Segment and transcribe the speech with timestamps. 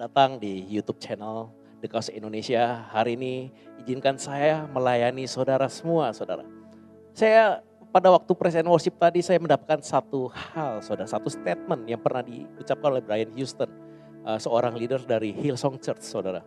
[0.00, 1.52] Datang di YouTube channel
[1.84, 2.88] The Cause Indonesia.
[2.88, 3.52] Hari ini
[3.84, 6.40] izinkan saya melayani saudara semua, saudara.
[7.12, 7.60] Saya
[7.92, 12.96] pada waktu present worship tadi saya mendapatkan satu hal, saudara, satu statement yang pernah diucapkan
[12.96, 13.68] oleh Brian Houston,
[14.24, 16.40] uh, seorang leader dari Hillsong Church, saudara.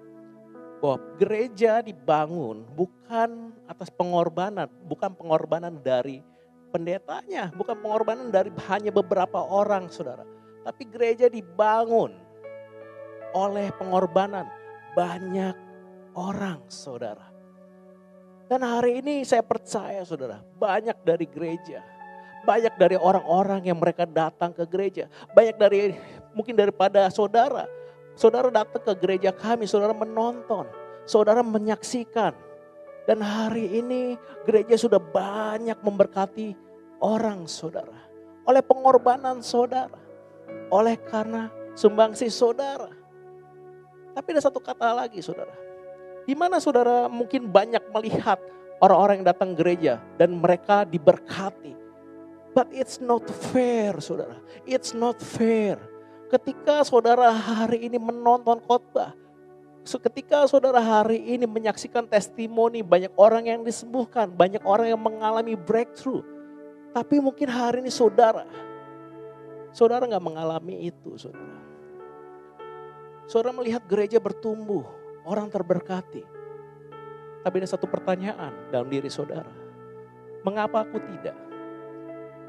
[0.81, 6.25] Bahwa gereja dibangun bukan atas pengorbanan, bukan pengorbanan dari
[6.73, 10.25] pendetanya, bukan pengorbanan dari hanya beberapa orang, saudara.
[10.65, 12.22] Tapi gereja dibangun
[13.33, 14.47] oleh pengorbanan
[14.93, 15.57] banyak
[16.13, 17.29] orang saudara.
[18.45, 21.81] Dan hari ini saya percaya saudara, banyak dari gereja,
[22.45, 25.79] banyak dari orang-orang yang mereka datang ke gereja, banyak dari
[26.37, 27.65] mungkin daripada saudara.
[28.13, 30.69] Saudara datang ke gereja kami, saudara menonton,
[31.09, 32.37] saudara menyaksikan.
[33.03, 34.15] Dan hari ini
[34.47, 36.55] gereja sudah banyak memberkati
[37.03, 37.99] orang saudara.
[38.47, 39.99] Oleh pengorbanan saudara.
[40.71, 43.02] Oleh karena sumbangsi saudara.
[44.13, 45.53] Tapi ada satu kata lagi saudara.
[46.23, 48.39] Di mana saudara mungkin banyak melihat
[48.79, 51.75] orang-orang yang datang gereja dan mereka diberkati.
[52.53, 54.37] But it's not fair saudara.
[54.63, 55.81] It's not fair.
[56.29, 59.17] Ketika saudara hari ini menonton khotbah.
[59.83, 64.29] Ketika saudara hari ini menyaksikan testimoni banyak orang yang disembuhkan.
[64.29, 66.21] Banyak orang yang mengalami breakthrough.
[66.93, 68.45] Tapi mungkin hari ini saudara.
[69.73, 71.72] Saudara nggak mengalami itu saudara.
[73.27, 74.83] Saudara melihat gereja bertumbuh,
[75.23, 76.23] orang terberkati.
[77.43, 79.51] Tapi ada satu pertanyaan dalam diri saudara.
[80.43, 81.35] Mengapa aku tidak?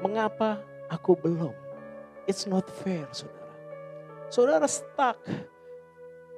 [0.03, 0.59] Mengapa
[0.91, 1.55] aku belum?
[2.27, 3.53] It's not fair saudara.
[4.31, 5.19] Saudara stuck.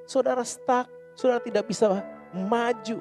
[0.06, 0.86] Saudara stuck.
[1.18, 2.98] Saudara tidak bisa maju.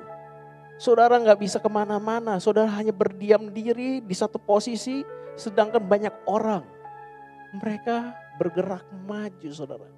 [0.77, 2.37] Saudara nggak bisa ke mana-mana.
[2.37, 5.01] Saudara hanya berdiam diri di satu posisi.
[5.37, 6.65] Sedangkan banyak orang.
[7.61, 9.96] Mereka bergerak maju saudara.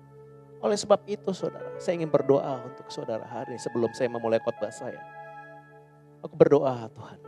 [0.60, 4.68] Oleh sebab itu saudara, saya ingin berdoa untuk saudara hari ini sebelum saya memulai khotbah
[4.68, 5.00] saya.
[6.20, 7.20] Aku berdoa Tuhan.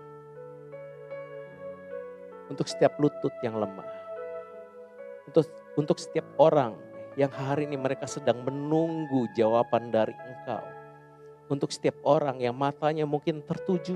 [2.52, 3.88] Untuk setiap lutut yang lemah.
[5.32, 5.48] Untuk,
[5.80, 6.76] untuk setiap orang
[7.16, 10.64] yang hari ini mereka sedang menunggu jawaban dari Engkau.
[11.48, 13.96] Untuk setiap orang yang matanya mungkin tertuju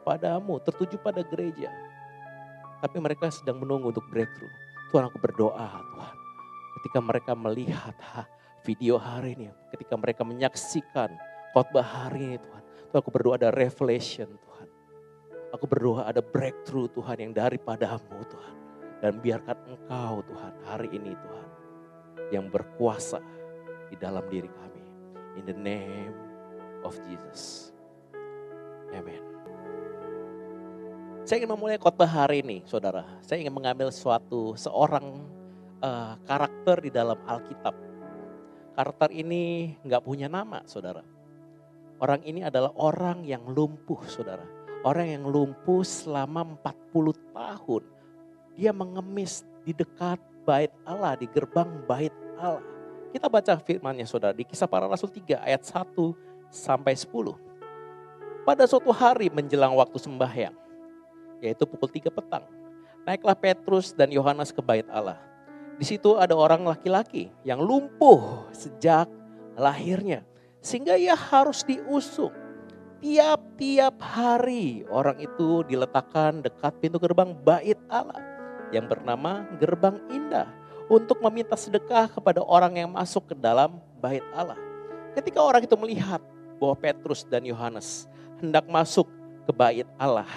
[0.00, 1.68] padamu, tertuju pada gereja.
[2.80, 4.52] Tapi mereka sedang menunggu untuk breakthrough.
[4.88, 6.16] Tuhan aku berdoa Tuhan.
[6.80, 7.96] Ketika mereka melihat
[8.66, 11.14] video hari ini, ketika mereka menyaksikan
[11.54, 12.62] khotbah hari ini Tuhan.
[12.90, 14.68] Tuhan aku berdoa ada revelation Tuhan.
[15.54, 18.54] Aku berdoa ada breakthrough Tuhan yang daripadamu Tuhan.
[18.98, 21.48] Dan biarkan engkau Tuhan hari ini Tuhan.
[22.34, 23.22] Yang berkuasa
[23.86, 24.84] di dalam diri kami.
[25.38, 26.16] In the name
[26.82, 27.70] of Jesus.
[28.90, 29.22] Amen.
[31.22, 33.06] Saya ingin memulai khotbah hari ini, saudara.
[33.22, 35.22] Saya ingin mengambil suatu seorang
[35.82, 37.85] uh, karakter di dalam Alkitab
[38.76, 41.00] Karakter ini nggak punya nama, saudara.
[41.96, 44.44] Orang ini adalah orang yang lumpuh, saudara.
[44.84, 47.82] Orang yang lumpuh selama 40 tahun.
[48.52, 52.60] Dia mengemis di dekat bait Allah, di gerbang bait Allah.
[53.16, 55.96] Kita baca firmannya saudara di kisah para rasul 3 ayat 1
[56.52, 57.08] sampai 10.
[58.44, 60.52] Pada suatu hari menjelang waktu sembahyang,
[61.40, 62.44] yaitu pukul 3 petang,
[63.08, 65.16] naiklah Petrus dan Yohanes ke bait Allah
[65.76, 69.04] di situ ada orang laki-laki yang lumpuh sejak
[69.60, 70.24] lahirnya.
[70.64, 72.32] Sehingga ia harus diusung.
[73.04, 78.24] Tiap-tiap hari orang itu diletakkan dekat pintu gerbang bait Allah.
[78.72, 80.48] Yang bernama gerbang indah.
[80.88, 84.56] Untuk meminta sedekah kepada orang yang masuk ke dalam bait Allah.
[85.12, 86.24] Ketika orang itu melihat
[86.56, 88.08] bahwa Petrus dan Yohanes
[88.40, 89.04] hendak masuk
[89.44, 90.28] ke bait Allah.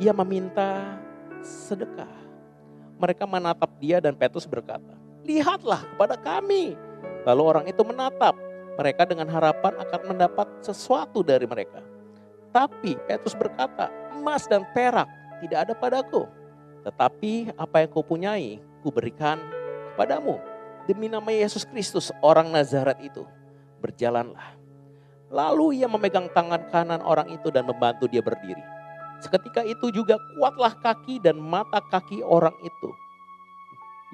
[0.00, 0.96] Ia meminta
[1.44, 2.26] sedekah
[2.96, 4.95] mereka menatap dia dan Petrus berkata,
[5.26, 6.78] lihatlah kepada kami.
[7.26, 8.38] Lalu orang itu menatap
[8.78, 11.82] mereka dengan harapan akan mendapat sesuatu dari mereka.
[12.54, 15.10] Tapi Petrus berkata, emas dan perak
[15.42, 16.24] tidak ada padaku.
[16.86, 19.42] Tetapi apa yang kau punyai, ku berikan
[19.92, 20.38] kepadamu.
[20.86, 23.26] Demi nama Yesus Kristus, orang Nazaret itu,
[23.82, 24.54] berjalanlah.
[25.34, 28.62] Lalu ia memegang tangan kanan orang itu dan membantu dia berdiri.
[29.18, 32.88] Seketika itu juga kuatlah kaki dan mata kaki orang itu.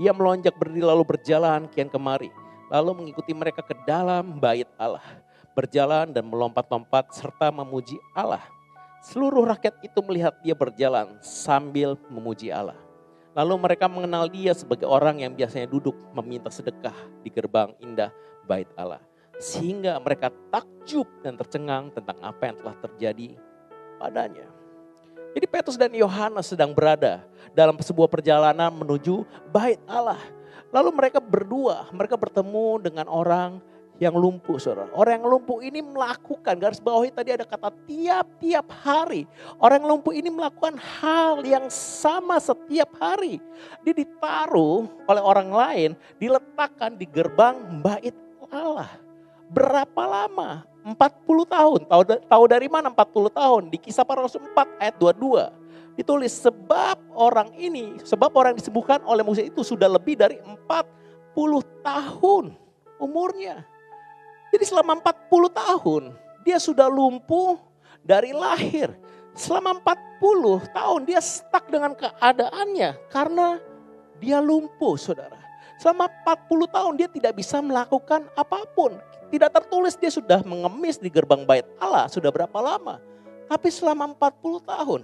[0.03, 2.35] Ia melonjak berdiri lalu berjalan kian kemari.
[2.73, 5.05] lalu mengikuti mereka ke dalam bait Allah,
[5.53, 8.41] berjalan dan melompat-lompat serta memuji Allah.
[9.05, 12.81] Seluruh rakyat itu melihat dia berjalan sambil memuji Allah.
[13.37, 18.09] Lalu mereka mengenal dia sebagai orang yang biasanya duduk meminta sedekah di gerbang indah
[18.49, 19.05] bait Allah.
[19.37, 23.37] Sehingga mereka takjub dan tercengang tentang apa yang telah terjadi
[24.01, 24.62] padanya.
[25.33, 27.25] Jadi Petrus dan Yohanes sedang berada
[27.57, 30.21] dalam sebuah perjalanan menuju bait Allah.
[30.73, 33.61] Lalu mereka berdua, mereka bertemu dengan orang
[34.01, 34.91] yang lumpuh saudara.
[34.97, 39.29] Orang yang lumpuh ini melakukan, garis bawahi tadi ada kata tiap-tiap hari.
[39.63, 43.39] Orang yang lumpuh ini melakukan hal yang sama setiap hari.
[43.87, 48.17] Dia ditaruh oleh orang lain, diletakkan di gerbang bait
[48.51, 48.91] Allah.
[49.53, 50.65] Berapa lama?
[50.83, 50.97] 40
[51.47, 51.81] tahun.
[51.87, 53.63] Tahu, tahu dari mana 40 tahun?
[53.69, 55.63] Di kisah para rasul 4 ayat 22
[55.93, 60.65] ditulis sebab orang ini, sebab orang disembuhkan oleh Musa itu sudah lebih dari 40
[61.85, 62.57] tahun
[62.97, 63.61] umurnya.
[64.53, 66.03] Jadi selama 40 tahun
[66.45, 67.61] dia sudah lumpuh
[68.05, 68.93] dari lahir.
[69.33, 73.57] Selama 40 tahun dia stuck dengan keadaannya karena
[74.21, 75.42] dia lumpuh saudara.
[75.83, 78.95] Selama 40 tahun dia tidak bisa melakukan apa pun.
[79.35, 83.03] Tidak tertulis dia sudah mengemis di gerbang bait Allah sudah berapa lama.
[83.51, 85.03] Tapi selama 40 tahun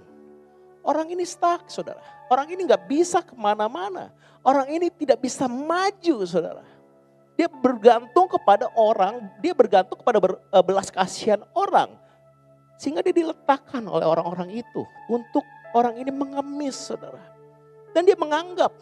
[0.88, 2.00] Orang ini stuck saudara.
[2.32, 4.08] Orang ini nggak bisa ke mana-mana.
[4.40, 6.64] Orang ini tidak bisa maju saudara.
[7.36, 11.92] Dia bergantung kepada orang, dia bergantung kepada uh, belas kasihan orang.
[12.80, 14.82] Sehingga dia diletakkan oleh orang-orang itu
[15.12, 15.44] untuk
[15.76, 17.20] orang ini mengemis saudara.
[17.92, 18.72] Dan dia menganggap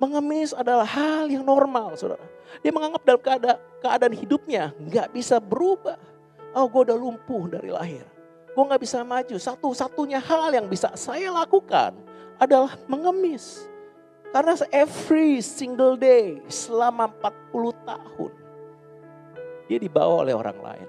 [0.00, 2.24] mengemis adalah hal yang normal saudara.
[2.64, 6.00] Dia menganggap dalam keadaan, keadaan hidupnya nggak bisa berubah.
[6.56, 8.02] Oh gue udah lumpuh dari lahir
[8.50, 9.36] gue gak bisa maju.
[9.38, 11.96] Satu-satunya hal yang bisa saya lakukan
[12.36, 13.66] adalah mengemis.
[14.30, 17.10] Karena every single day selama
[17.50, 18.32] 40 tahun
[19.66, 20.88] dia dibawa oleh orang lain.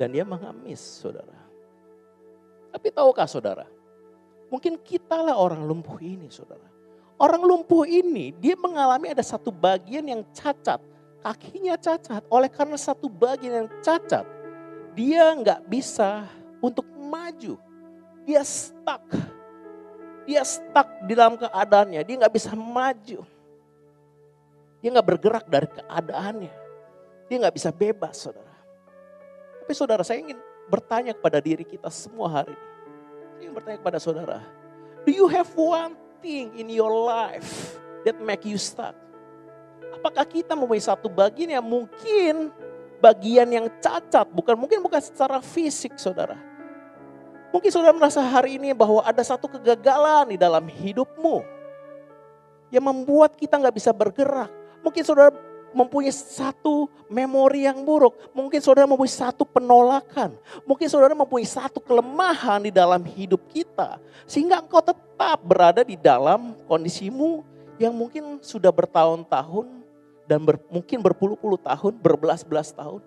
[0.00, 1.36] Dan dia mengemis saudara.
[2.72, 3.68] Tapi tahukah saudara?
[4.48, 6.71] Mungkin kitalah orang lumpuh ini saudara.
[7.22, 10.82] Orang lumpuh ini dia mengalami ada satu bagian yang cacat.
[11.22, 12.26] Kakinya cacat.
[12.26, 14.26] Oleh karena satu bagian yang cacat
[14.92, 16.28] dia nggak bisa
[16.60, 17.56] untuk maju.
[18.22, 19.02] Dia stuck.
[20.28, 22.00] Dia stuck di dalam keadaannya.
[22.04, 23.22] Dia nggak bisa maju.
[24.82, 26.54] Dia nggak bergerak dari keadaannya.
[27.26, 28.54] Dia nggak bisa bebas, saudara.
[29.62, 30.38] Tapi saudara, saya ingin
[30.68, 32.66] bertanya kepada diri kita semua hari ini.
[33.32, 34.38] Saya ingin bertanya kepada saudara.
[35.02, 37.76] Do you have one thing in your life
[38.06, 38.94] that make you stuck?
[39.92, 42.54] Apakah kita mempunyai satu bagian yang mungkin
[43.02, 46.38] bagian yang cacat, bukan mungkin bukan secara fisik saudara.
[47.50, 51.44] Mungkin saudara merasa hari ini bahwa ada satu kegagalan di dalam hidupmu
[52.72, 54.48] yang membuat kita nggak bisa bergerak.
[54.80, 55.34] Mungkin saudara
[55.72, 58.16] mempunyai satu memori yang buruk.
[58.32, 60.36] Mungkin saudara mempunyai satu penolakan.
[60.64, 64.00] Mungkin saudara mempunyai satu kelemahan di dalam hidup kita.
[64.24, 67.44] Sehingga engkau tetap berada di dalam kondisimu
[67.80, 69.66] yang mungkin sudah bertahun-tahun
[70.28, 73.02] dan ber, mungkin berpuluh-puluh tahun, berbelas-belas tahun.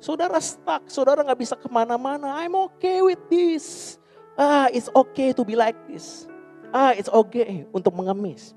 [0.00, 2.40] Saudara stuck, saudara nggak bisa ke mana-mana.
[2.40, 3.98] I'm okay with this.
[4.38, 6.24] Ah, it's okay to be like this.
[6.72, 8.56] Ah, it's okay untuk mengemis.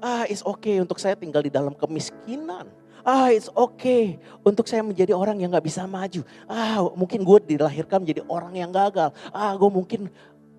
[0.00, 2.72] Ah, it's okay untuk saya tinggal di dalam kemiskinan.
[3.04, 6.24] Ah, it's okay untuk saya menjadi orang yang nggak bisa maju.
[6.48, 9.12] Ah, mungkin gue dilahirkan menjadi orang yang gagal.
[9.32, 10.08] Ah, gue mungkin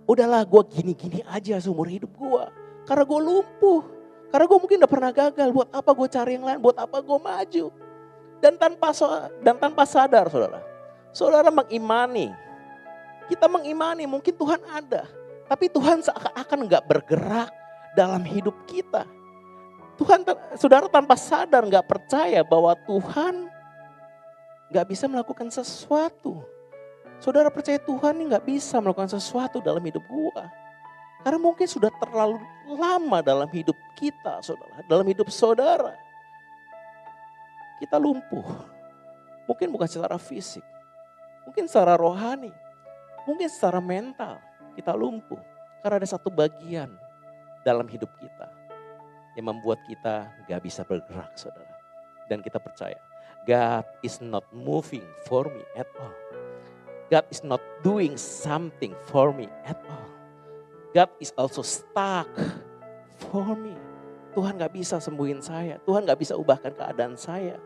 [0.05, 2.43] udahlah gue gini-gini aja seumur hidup gue.
[2.85, 3.81] Karena gue lumpuh.
[4.29, 7.17] Karena gue mungkin udah pernah gagal, buat apa gue cari yang lain, buat apa gue
[7.19, 7.65] maju.
[8.39, 8.89] Dan tanpa
[9.43, 10.63] dan tanpa sadar saudara,
[11.13, 12.31] saudara mengimani,
[13.27, 15.05] kita mengimani mungkin Tuhan ada.
[15.45, 17.51] Tapi Tuhan seakan-akan nggak bergerak
[17.91, 19.03] dalam hidup kita.
[20.01, 20.25] Tuhan,
[20.57, 23.45] saudara tanpa sadar nggak percaya bahwa Tuhan
[24.73, 26.41] nggak bisa melakukan sesuatu.
[27.21, 30.49] Saudara percaya Tuhan ini nggak bisa melakukan sesuatu dalam hidup gua.
[31.21, 34.81] Karena mungkin sudah terlalu lama dalam hidup kita, saudara.
[34.89, 35.93] Dalam hidup saudara.
[37.77, 38.45] Kita lumpuh.
[39.45, 40.65] Mungkin bukan secara fisik.
[41.45, 42.49] Mungkin secara rohani.
[43.29, 44.41] Mungkin secara mental.
[44.73, 45.37] Kita lumpuh.
[45.85, 46.89] Karena ada satu bagian
[47.61, 48.60] dalam hidup kita.
[49.37, 51.71] Yang membuat kita gak bisa bergerak, saudara.
[52.27, 52.99] Dan kita percaya.
[53.47, 56.13] God is not moving for me at all.
[57.09, 60.09] God is not doing something for me at all.
[60.91, 62.29] God is also stuck
[63.31, 63.75] for me.
[64.31, 65.75] Tuhan gak bisa sembuhin saya.
[65.83, 67.59] Tuhan gak bisa ubahkan keadaan saya.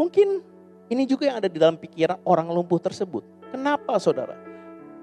[0.00, 0.40] Mungkin
[0.88, 3.24] ini juga yang ada di dalam pikiran orang lumpuh tersebut.
[3.52, 4.36] Kenapa saudara?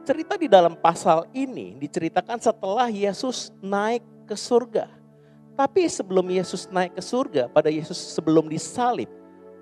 [0.01, 4.87] Cerita di dalam pasal ini diceritakan setelah Yesus naik ke surga.
[5.55, 9.11] Tapi sebelum Yesus naik ke surga, pada Yesus sebelum disalib,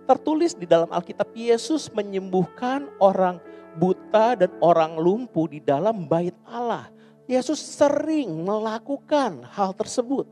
[0.09, 3.37] tertulis di dalam Alkitab Yesus menyembuhkan orang
[3.77, 6.89] buta dan orang lumpuh di dalam bait Allah.
[7.29, 10.25] Yesus sering melakukan hal tersebut.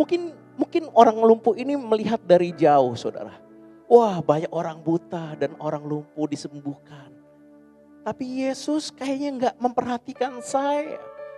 [0.00, 3.36] Mungkin mungkin orang lumpuh ini melihat dari jauh, Saudara.
[3.88, 7.12] Wah, banyak orang buta dan orang lumpuh disembuhkan.
[8.08, 10.96] Tapi Yesus kayaknya nggak memperhatikan saya.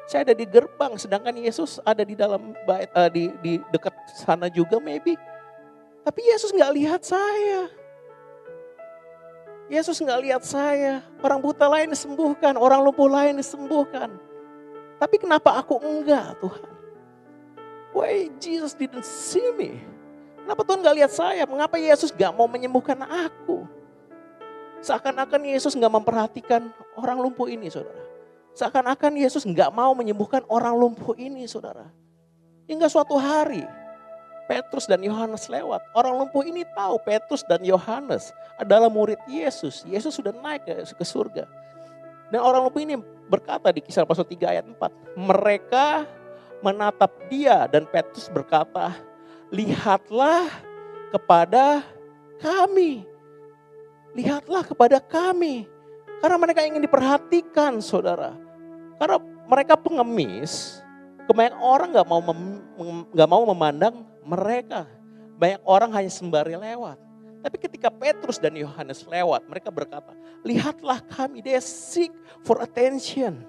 [0.09, 4.50] Saya ada di gerbang, sedangkan Yesus ada di dalam bait, uh, di, di dekat sana
[4.50, 5.14] juga maybe.
[6.02, 7.71] Tapi Yesus nggak lihat saya.
[9.71, 10.99] Yesus nggak lihat saya.
[11.23, 14.11] Orang buta lain disembuhkan, orang lumpuh lain disembuhkan.
[14.99, 16.71] Tapi kenapa aku enggak Tuhan?
[17.95, 19.78] Why Jesus didn't see me?
[20.42, 21.47] Kenapa Tuhan nggak lihat saya?
[21.47, 23.62] Mengapa Yesus nggak mau menyembuhkan aku?
[24.83, 28.09] Seakan-akan Yesus nggak memperhatikan orang lumpuh ini, saudara.
[28.54, 31.87] Seakan-akan Yesus nggak mau menyembuhkan orang lumpuh ini, saudara.
[32.66, 33.62] Hingga suatu hari,
[34.50, 35.78] Petrus dan Yohanes lewat.
[35.95, 39.87] Orang lumpuh ini tahu Petrus dan Yohanes adalah murid Yesus.
[39.87, 41.47] Yesus sudah naik ke, ke surga.
[42.35, 42.99] Dan orang lumpuh ini
[43.30, 45.14] berkata di kisah pasal 3 ayat 4.
[45.14, 45.87] Mereka
[46.66, 48.99] menatap dia dan Petrus berkata,
[49.54, 50.50] lihatlah
[51.14, 51.87] kepada
[52.42, 53.07] kami.
[54.19, 55.71] Lihatlah kepada kami.
[56.20, 58.36] Karena mereka ingin diperhatikan saudara.
[59.00, 59.16] Karena
[59.48, 60.84] mereka pengemis,
[61.24, 62.20] kebanyakan orang nggak mau
[63.10, 64.84] nggak mau memandang mereka.
[65.40, 67.00] Banyak orang hanya sembari lewat.
[67.40, 70.12] Tapi ketika Petrus dan Yohanes lewat, mereka berkata,
[70.44, 72.12] lihatlah kami, they seek
[72.44, 73.40] for attention.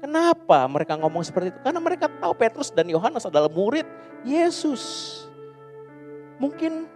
[0.00, 1.60] Kenapa mereka ngomong seperti itu?
[1.60, 3.84] Karena mereka tahu Petrus dan Yohanes adalah murid
[4.24, 4.80] Yesus.
[6.40, 6.88] Mungkin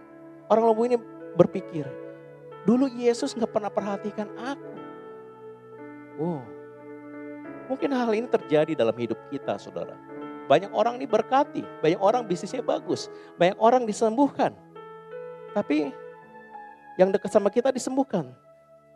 [0.49, 0.97] orang lumpuh ini
[1.37, 1.85] berpikir,
[2.65, 4.78] dulu Yesus nggak pernah perhatikan aku.
[6.19, 6.43] Oh,
[7.71, 9.95] mungkin hal ini terjadi dalam hidup kita, saudara.
[10.51, 13.07] Banyak orang diberkati, banyak orang bisnisnya bagus,
[13.39, 14.51] banyak orang disembuhkan.
[15.55, 15.95] Tapi
[16.99, 18.27] yang dekat sama kita disembuhkan.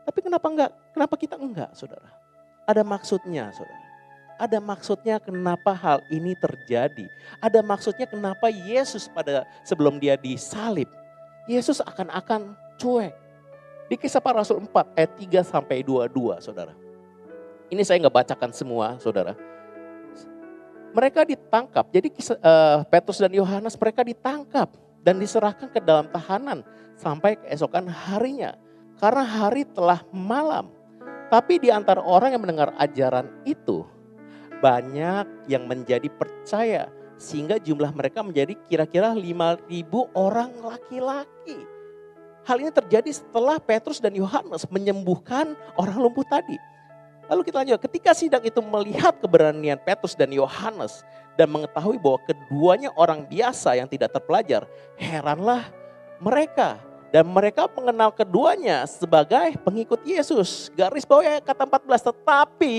[0.04, 0.72] Tapi kenapa enggak?
[0.92, 2.12] Kenapa kita enggak, saudara?
[2.68, 3.80] Ada maksudnya, saudara.
[4.36, 7.08] Ada maksudnya kenapa hal ini terjadi.
[7.40, 10.92] Ada maksudnya kenapa Yesus pada sebelum dia disalib,
[11.48, 13.16] Yesus akan-akan cuek.
[13.88, 16.83] Di kisah para rasul 4 ayat 3 sampai 22, saudara.
[17.74, 19.34] Ini saya nggak bacakan semua, saudara.
[20.94, 21.90] Mereka ditangkap.
[21.90, 24.70] Jadi uh, Petrus dan Yohanes mereka ditangkap
[25.02, 26.62] dan diserahkan ke dalam tahanan
[26.94, 28.54] sampai keesokan harinya.
[29.02, 30.70] Karena hari telah malam.
[31.34, 33.82] Tapi di antara orang yang mendengar ajaran itu,
[34.62, 36.94] banyak yang menjadi percaya.
[37.18, 39.66] Sehingga jumlah mereka menjadi kira-kira 5.000
[40.14, 41.58] orang laki-laki.
[42.46, 46.54] Hal ini terjadi setelah Petrus dan Yohanes menyembuhkan orang lumpuh tadi.
[47.34, 51.02] Lalu kita lanjut, ketika sidang itu melihat keberanian Petrus dan Yohanes
[51.34, 55.66] dan mengetahui bahwa keduanya orang biasa yang tidak terpelajar, heranlah
[56.22, 56.78] mereka
[57.10, 60.70] dan mereka mengenal keduanya sebagai pengikut Yesus.
[60.78, 62.78] Garis bawah kata 14, tetapi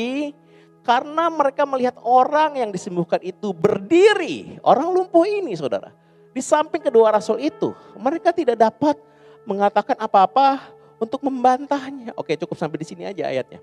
[0.87, 5.91] karena mereka melihat orang yang disembuhkan itu berdiri, orang lumpuh ini saudara.
[6.31, 8.95] Di samping kedua rasul itu, mereka tidak dapat
[9.43, 10.63] mengatakan apa-apa
[11.03, 12.15] untuk membantahnya.
[12.15, 13.59] Oke cukup sampai di sini aja ayatnya.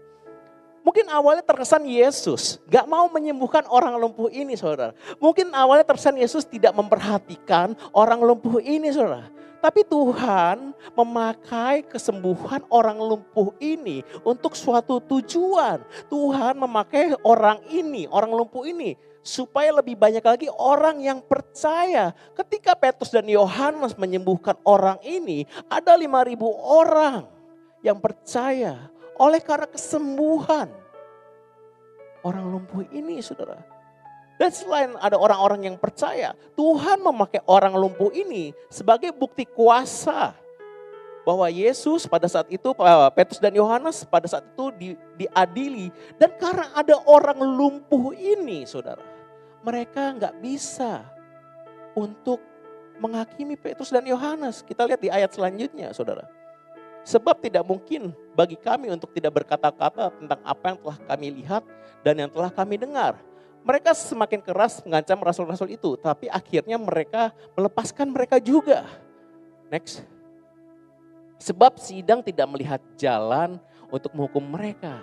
[0.81, 4.97] Mungkin awalnya terkesan Yesus gak mau menyembuhkan orang lumpuh ini saudara.
[5.21, 9.29] Mungkin awalnya terkesan Yesus tidak memperhatikan orang lumpuh ini saudara.
[9.61, 15.85] Tapi Tuhan memakai kesembuhan orang lumpuh ini untuk suatu tujuan.
[16.09, 22.09] Tuhan memakai orang ini, orang lumpuh ini supaya lebih banyak lagi orang yang percaya.
[22.33, 26.41] Ketika Petrus dan Yohanes menyembuhkan orang ini, ada 5000
[26.81, 27.29] orang
[27.85, 28.89] yang percaya
[29.22, 30.74] oleh karena kesembuhan.
[32.25, 33.62] Orang lumpuh ini saudara.
[34.42, 40.34] Dan selain ada orang-orang yang percaya, Tuhan memakai orang lumpuh ini sebagai bukti kuasa
[41.22, 45.94] bahwa Yesus pada saat itu eh, Petrus dan Yohanes pada saat itu di, diadili.
[46.18, 49.06] Dan karena ada orang lumpuh ini saudara
[49.62, 51.06] mereka nggak bisa
[51.94, 52.42] untuk
[52.98, 54.66] menghakimi Petrus dan Yohanes.
[54.66, 56.40] Kita lihat di ayat selanjutnya saudara
[57.01, 61.63] Sebab tidak mungkin bagi kami untuk tidak berkata-kata tentang apa yang telah kami lihat
[62.05, 63.17] dan yang telah kami dengar.
[63.62, 68.86] Mereka semakin keras mengancam rasul-rasul itu, tapi akhirnya mereka melepaskan mereka juga.
[69.70, 70.01] Next.
[71.41, 73.58] Sebab sidang tidak melihat jalan
[73.89, 75.01] untuk menghukum mereka.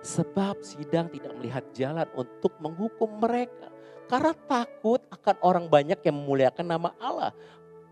[0.00, 3.68] Sebab sidang tidak melihat jalan untuk menghukum mereka.
[4.08, 7.36] Karena takut akan orang banyak yang memuliakan nama Allah.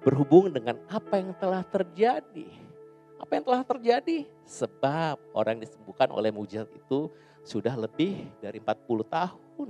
[0.01, 2.66] Berhubung dengan apa yang telah terjadi.
[3.17, 4.29] Apa yang telah terjadi?
[4.45, 7.09] Sebab orang disembuhkan oleh mujizat itu
[7.47, 9.69] sudah lebih dari 40 tahun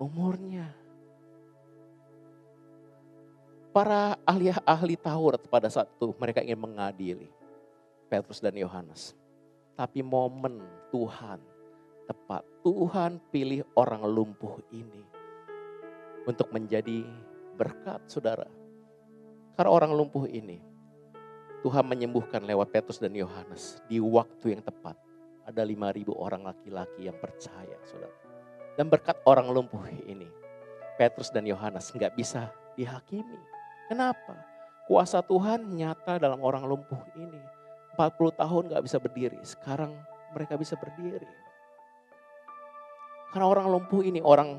[0.00, 0.82] umurnya.
[3.72, 7.32] para ahli-ahli Taurat pada saat itu mereka ingin mengadili
[8.12, 9.16] Petrus dan Yohanes.
[9.72, 10.60] Tapi momen
[10.92, 11.40] Tuhan
[12.04, 12.44] tepat.
[12.60, 15.02] Tuhan pilih orang lumpuh ini
[16.28, 17.02] untuk menjadi
[17.56, 18.46] berkat saudara.
[19.56, 20.60] Karena orang lumpuh ini
[21.62, 24.98] Tuhan menyembuhkan lewat Petrus dan Yohanes di waktu yang tepat.
[25.46, 28.14] Ada 5.000 orang laki-laki yang percaya saudara.
[28.78, 30.26] Dan berkat orang lumpuh ini
[30.98, 33.38] Petrus dan Yohanes nggak bisa dihakimi.
[33.90, 34.38] Kenapa?
[34.86, 37.38] Kuasa Tuhan nyata dalam orang lumpuh ini.
[37.92, 39.92] 40 tahun gak bisa berdiri, sekarang
[40.32, 41.28] mereka bisa berdiri.
[43.28, 44.56] Karena orang lumpuh ini, orang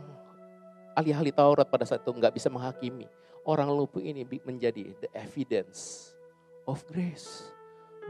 [0.93, 3.09] ahli-ahli Taurat pada saat itu gak bisa menghakimi.
[3.41, 6.12] Orang lumpuh ini menjadi the evidence
[6.67, 7.51] of grace.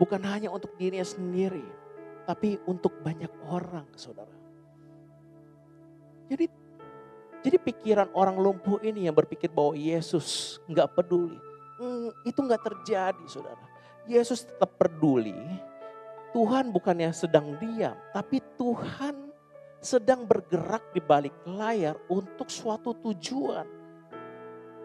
[0.01, 1.65] Bukan hanya untuk dirinya sendiri,
[2.25, 4.33] tapi untuk banyak orang, saudara.
[6.31, 6.49] Jadi
[7.43, 11.35] jadi pikiran orang lumpuh ini yang berpikir bahwa Yesus nggak peduli.
[11.75, 13.65] Hmm, itu nggak terjadi saudara.
[14.07, 15.35] Yesus tetap peduli.
[16.31, 19.29] Tuhan bukannya sedang diam, tapi Tuhan
[19.83, 23.67] sedang bergerak di balik layar untuk suatu tujuan.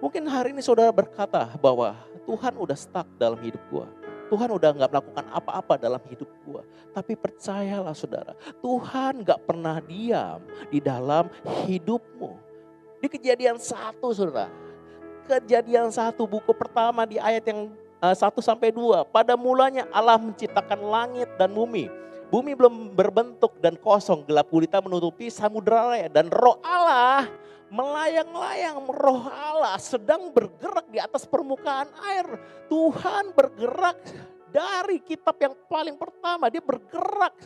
[0.02, 1.94] Mungkin hari ini saudara berkata bahwa
[2.28, 3.88] Tuhan udah stuck dalam hidup gua.
[4.28, 6.60] Tuhan udah nggak melakukan apa-apa dalam hidup gua.
[6.92, 11.32] Tapi percayalah saudara, Tuhan nggak pernah diam di dalam
[11.64, 12.36] hidupmu.
[13.00, 14.52] Di kejadian satu saudara.
[15.24, 17.72] Kejadian satu buku pertama di ayat yang
[18.04, 18.12] uh,
[18.44, 19.08] sampai dua.
[19.08, 21.88] Pada mulanya Allah menciptakan langit dan bumi.
[22.28, 25.96] Bumi belum berbentuk dan kosong, gelap gulita menutupi samudera.
[26.12, 27.24] Dan roh Allah
[27.68, 32.26] melayang-layang, roh Allah sedang bergerak di atas permukaan air.
[32.68, 34.00] Tuhan bergerak
[34.48, 37.36] dari kitab yang paling pertama, dia bergerak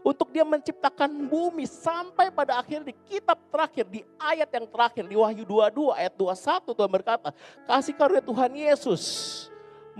[0.00, 5.16] untuk dia menciptakan bumi sampai pada akhir di kitab terakhir, di ayat yang terakhir, di
[5.16, 7.28] Wahyu 22 ayat 21 Tuhan berkata,
[7.68, 9.04] kasih karunia Tuhan Yesus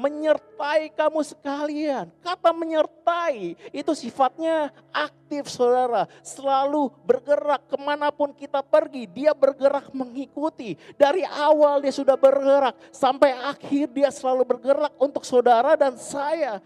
[0.01, 2.09] menyertai kamu sekalian.
[2.25, 6.09] Kata menyertai itu sifatnya aktif saudara.
[6.25, 9.05] Selalu bergerak ke mana pun kita pergi.
[9.05, 10.81] Dia bergerak mengikuti.
[10.97, 12.73] Dari awal dia sudah bergerak.
[12.89, 16.65] Sampai akhir dia selalu bergerak untuk saudara dan saya.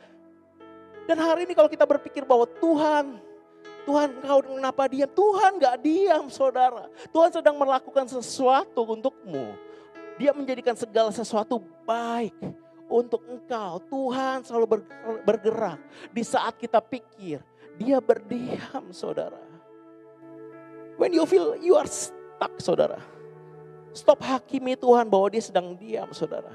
[1.04, 3.20] Dan hari ini kalau kita berpikir bahwa Tuhan,
[3.84, 5.10] Tuhan engkau kenapa diam?
[5.10, 6.88] Tuhan gak diam saudara.
[7.12, 9.52] Tuhan sedang melakukan sesuatu untukmu.
[10.16, 12.32] Dia menjadikan segala sesuatu baik
[12.88, 13.80] untuk engkau.
[13.88, 14.84] Tuhan selalu
[15.24, 15.80] bergerak.
[16.12, 17.40] Di saat kita pikir,
[17.80, 19.40] dia berdiam saudara.
[20.94, 23.02] When you feel you are stuck saudara.
[23.94, 26.50] Stop hakimi Tuhan bahwa dia sedang diam saudara.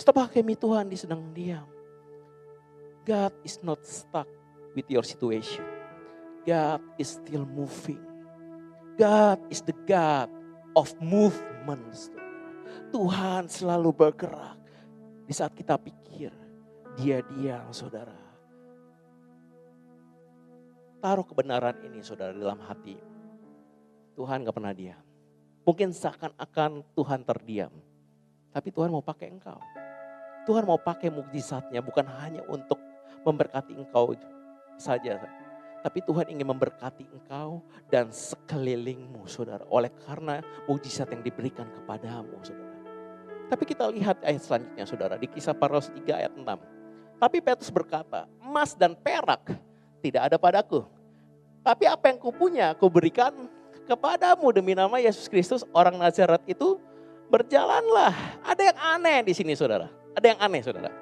[0.00, 1.68] Stop hakimi Tuhan dia sedang diam.
[3.04, 4.24] God is not stuck
[4.72, 5.64] with your situation.
[6.48, 8.00] God is still moving.
[8.96, 10.32] God is the God
[10.72, 12.08] of movements.
[12.88, 14.56] Tuhan selalu bergerak.
[15.24, 16.28] Di saat kita pikir,
[17.00, 18.16] dia diam saudara.
[21.00, 22.96] Taruh kebenaran ini saudara dalam hati.
[24.16, 25.00] Tuhan gak pernah diam.
[25.64, 27.72] Mungkin seakan-akan Tuhan terdiam.
[28.52, 29.60] Tapi Tuhan mau pakai engkau.
[30.44, 32.76] Tuhan mau pakai mukjizatnya bukan hanya untuk
[33.24, 34.12] memberkati engkau
[34.76, 35.24] saja.
[35.84, 37.60] Tapi Tuhan ingin memberkati engkau
[37.92, 39.64] dan sekelilingmu saudara.
[39.68, 42.63] Oleh karena mujizat yang diberikan kepadamu saudara.
[43.48, 45.14] Tapi kita lihat ayat selanjutnya saudara.
[45.20, 46.44] Di kisah Paros 3 ayat 6.
[47.20, 49.54] Tapi Petrus berkata, emas dan perak
[50.04, 50.84] tidak ada padaku.
[51.64, 53.32] Tapi apa yang kupunya aku berikan
[53.88, 56.76] kepadamu demi nama Yesus Kristus orang Nazaret itu
[57.32, 58.12] berjalanlah.
[58.44, 59.88] Ada yang aneh di sini saudara.
[60.12, 60.92] Ada yang aneh saudara.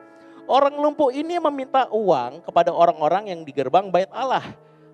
[0.46, 4.42] Orang lumpuh ini meminta uang kepada orang-orang yang di gerbang bait Allah.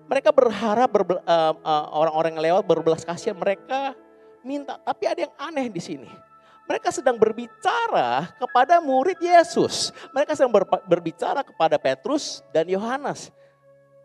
[0.09, 3.93] Mereka berharap orang uh, uh, orang-orang yang lewat berbelas kasihan mereka
[4.41, 4.81] minta.
[4.81, 6.09] Tapi ada yang aneh di sini.
[6.69, 9.89] Mereka sedang berbicara kepada murid Yesus.
[10.13, 13.33] Mereka sedang ber, berbicara kepada Petrus dan Yohanes.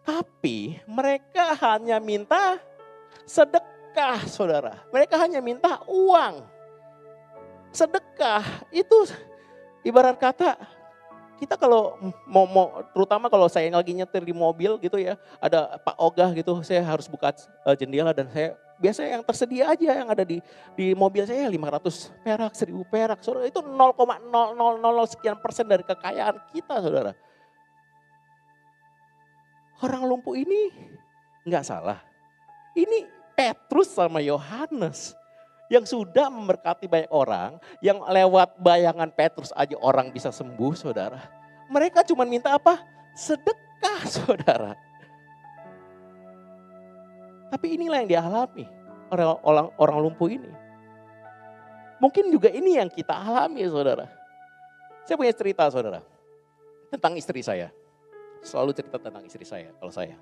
[0.00, 2.57] Tapi mereka hanya minta
[3.29, 4.81] sedekah saudara.
[4.88, 6.40] Mereka hanya minta uang.
[7.68, 9.12] Sedekah itu
[9.85, 10.57] ibarat kata
[11.44, 15.96] kita kalau mau, mau terutama kalau saya lagi nyetir di mobil gitu ya, ada Pak
[15.98, 17.35] Ogah gitu, saya harus buka
[17.66, 20.38] uh, jendela dan saya biasanya yang tersedia aja yang ada di
[20.74, 23.18] di mobil saya 500 perak, 1000 perak.
[23.22, 27.12] Saudara itu 0,0000 sekian persen dari kekayaan kita, Saudara.
[29.82, 30.70] Orang lumpuh ini
[31.44, 32.00] nggak salah.
[32.74, 35.14] Ini Petrus sama Yohanes
[35.72, 41.18] yang sudah memberkati banyak orang, yang lewat bayangan Petrus aja orang bisa sembuh saudara.
[41.72, 42.78] Mereka cuma minta apa?
[43.16, 44.76] Sedekah saudara.
[47.52, 48.64] Tapi inilah yang dialami
[49.12, 50.50] orang, orang, orang lumpuh ini.
[52.02, 54.11] Mungkin juga ini yang kita alami saudara.
[55.07, 56.02] Saya punya cerita saudara.
[56.90, 57.70] Tentang istri saya.
[58.44, 60.18] Selalu cerita tentang istri saya kalau saya.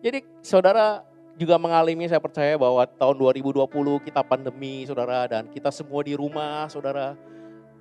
[0.00, 1.04] Jadi saudara
[1.34, 3.66] juga mengalami saya percaya bahwa tahun 2020
[4.06, 7.18] kita pandemi saudara dan kita semua di rumah saudara.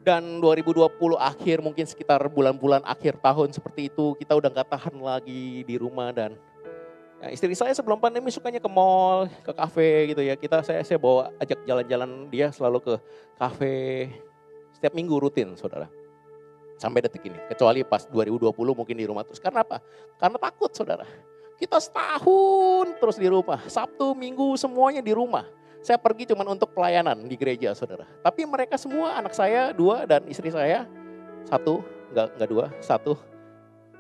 [0.04, 0.84] Dan 2020
[1.15, 6.12] akhir mungkin sekitar bulan-bulan akhir tahun seperti itu kita udah gak tahan lagi di rumah
[6.12, 6.36] dan
[7.23, 10.36] ya, istri saya sebelum pandemi sukanya ke mall, ke kafe gitu ya.
[10.36, 12.93] Kita saya saya bawa ajak jalan-jalan dia selalu ke
[13.39, 14.12] kafe
[14.75, 15.88] setiap minggu rutin saudara.
[16.75, 17.39] Sampai detik ini.
[17.47, 19.39] Kecuali pas 2020 mungkin di rumah terus.
[19.39, 19.79] Karena apa?
[20.19, 21.07] Karena takut saudara.
[21.55, 23.63] Kita setahun terus di rumah.
[23.71, 25.47] Sabtu, Minggu semuanya di rumah.
[25.79, 28.03] Saya pergi cuma untuk pelayanan di gereja saudara.
[28.19, 30.88] Tapi mereka semua anak saya dua dan istri saya
[31.47, 33.13] satu, enggak, enggak dua, satu.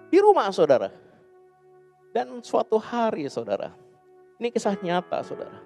[0.07, 1.02] Di rumah saudara.
[2.13, 3.73] Dan suatu hari saudara,
[4.37, 5.57] ini kisah nyata saudara.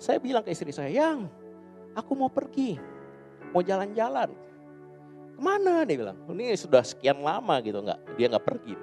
[0.00, 1.28] Saya bilang ke istri saya, yang
[1.92, 2.80] aku mau pergi,
[3.52, 4.32] mau jalan-jalan.
[5.36, 8.74] Ke mana dia bilang, ini sudah sekian lama gitu enggak, dia enggak pergi.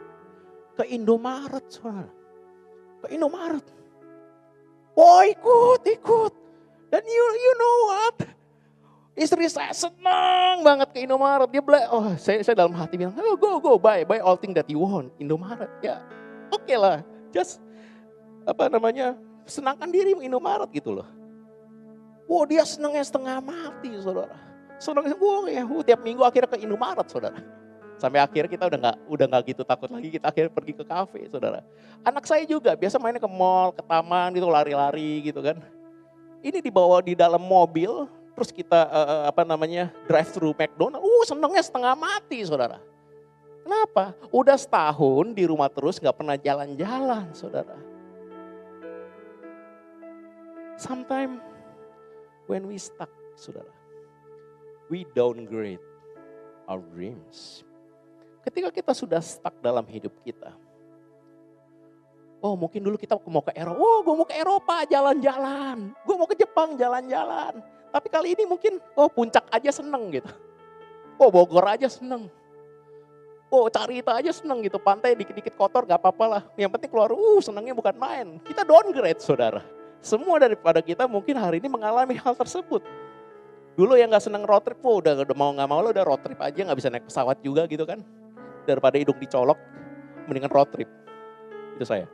[0.78, 2.14] Ke Indomaret saudara.
[3.02, 3.66] Ke Indomaret
[4.94, 6.34] Oh ikut, ikut.
[6.94, 8.18] Dan you, you know what?
[9.18, 11.50] Istri saya senang banget ke Indomaret.
[11.50, 14.54] Dia bilang, oh saya, saya dalam hati bilang, oh, go, go, buy, buy all thing
[14.54, 15.10] that you want.
[15.18, 15.98] Indomaret, ya
[16.50, 17.06] oke okay lah.
[17.30, 17.62] Just,
[18.46, 19.14] apa namanya,
[19.46, 21.08] senangkan diri Indomaret gitu loh.
[22.30, 24.38] Wow dia senangnya setengah mati saudara.
[24.78, 27.42] Senangnya, wow ya, tiap minggu akhirnya ke Indomaret saudara.
[28.00, 31.28] Sampai akhir kita udah nggak udah nggak gitu takut lagi kita akhirnya pergi ke kafe,
[31.28, 31.60] saudara.
[32.08, 35.60] Anak saya juga biasa mainnya ke mall, ke taman gitu lari-lari gitu kan.
[36.40, 41.04] Ini dibawa di dalam mobil, terus kita uh, apa namanya drive thru McDonald.
[41.04, 42.80] Uh senengnya setengah mati, saudara.
[43.70, 44.18] Kenapa?
[44.34, 47.78] Udah setahun di rumah terus nggak pernah jalan-jalan, saudara.
[50.74, 51.38] Sometimes
[52.50, 53.70] when we stuck, saudara,
[54.90, 55.78] we downgrade
[56.66, 57.62] our dreams.
[58.42, 60.50] Ketika kita sudah stuck dalam hidup kita.
[62.42, 65.94] Oh mungkin dulu kita mau ke Eropa, oh gue mau ke Eropa jalan-jalan.
[66.10, 67.62] Gue mau ke Jepang jalan-jalan.
[67.94, 70.34] Tapi kali ini mungkin, oh puncak aja seneng gitu.
[71.22, 72.34] Oh Bogor aja seneng.
[73.50, 76.42] Oh cari itu aja seneng gitu, pantai dikit-dikit kotor gak apa-apa lah.
[76.54, 78.38] Yang penting keluar, uh senengnya bukan main.
[78.46, 79.66] Kita downgrade saudara.
[80.06, 82.86] Semua daripada kita mungkin hari ini mengalami hal tersebut.
[83.74, 86.22] Dulu yang gak seneng road trip, oh, udah, udah mau gak mau lo udah road
[86.22, 88.06] trip aja gak bisa naik pesawat juga gitu kan
[88.70, 89.58] daripada hidung dicolok,
[90.30, 90.90] mendingan road trip.
[91.74, 92.06] Itu saya.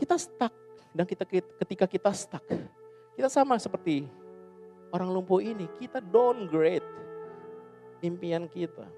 [0.00, 0.54] Kita stuck
[0.96, 1.28] dan kita
[1.60, 2.46] ketika kita stuck,
[3.12, 4.08] kita sama seperti
[4.88, 6.86] orang lumpuh ini, kita downgrade
[8.00, 8.88] impian kita.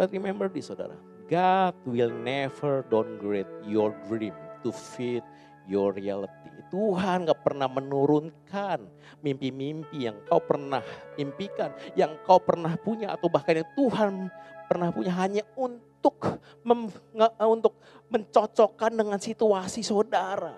[0.00, 0.96] But remember this saudara,
[1.28, 4.32] God will never downgrade your dream
[4.64, 5.20] to fit
[5.68, 6.32] your reality.
[6.72, 8.80] Tuhan gak pernah menurunkan
[9.20, 10.80] mimpi-mimpi yang kau pernah
[11.20, 14.32] impikan, yang kau pernah punya atau bahkan yang Tuhan
[14.72, 16.88] pernah punya hanya untuk mem,
[17.44, 17.76] untuk
[18.08, 20.56] mencocokkan dengan situasi saudara.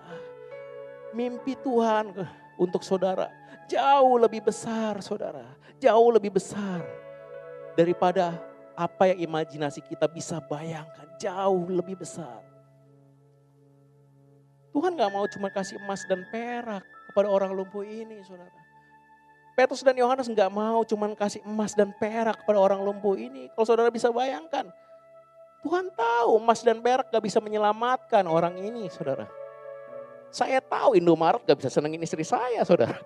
[1.11, 2.15] Mimpi Tuhan
[2.55, 3.27] untuk saudara
[3.67, 5.51] jauh lebih besar saudara,
[5.83, 6.79] jauh lebih besar
[7.75, 12.41] daripada apa yang imajinasi kita bisa bayangkan, jauh lebih besar.
[14.73, 16.81] Tuhan gak mau cuma kasih emas dan perak
[17.13, 18.49] kepada orang lumpuh ini saudara.
[19.53, 23.53] Petrus dan Yohanes gak mau cuma kasih emas dan perak kepada orang lumpuh ini.
[23.53, 24.65] Kalau saudara bisa bayangkan,
[25.61, 29.29] Tuhan tahu emas dan perak gak bisa menyelamatkan orang ini saudara.
[30.33, 32.97] Saya tahu Indomaret gak bisa senengin istri saya saudara.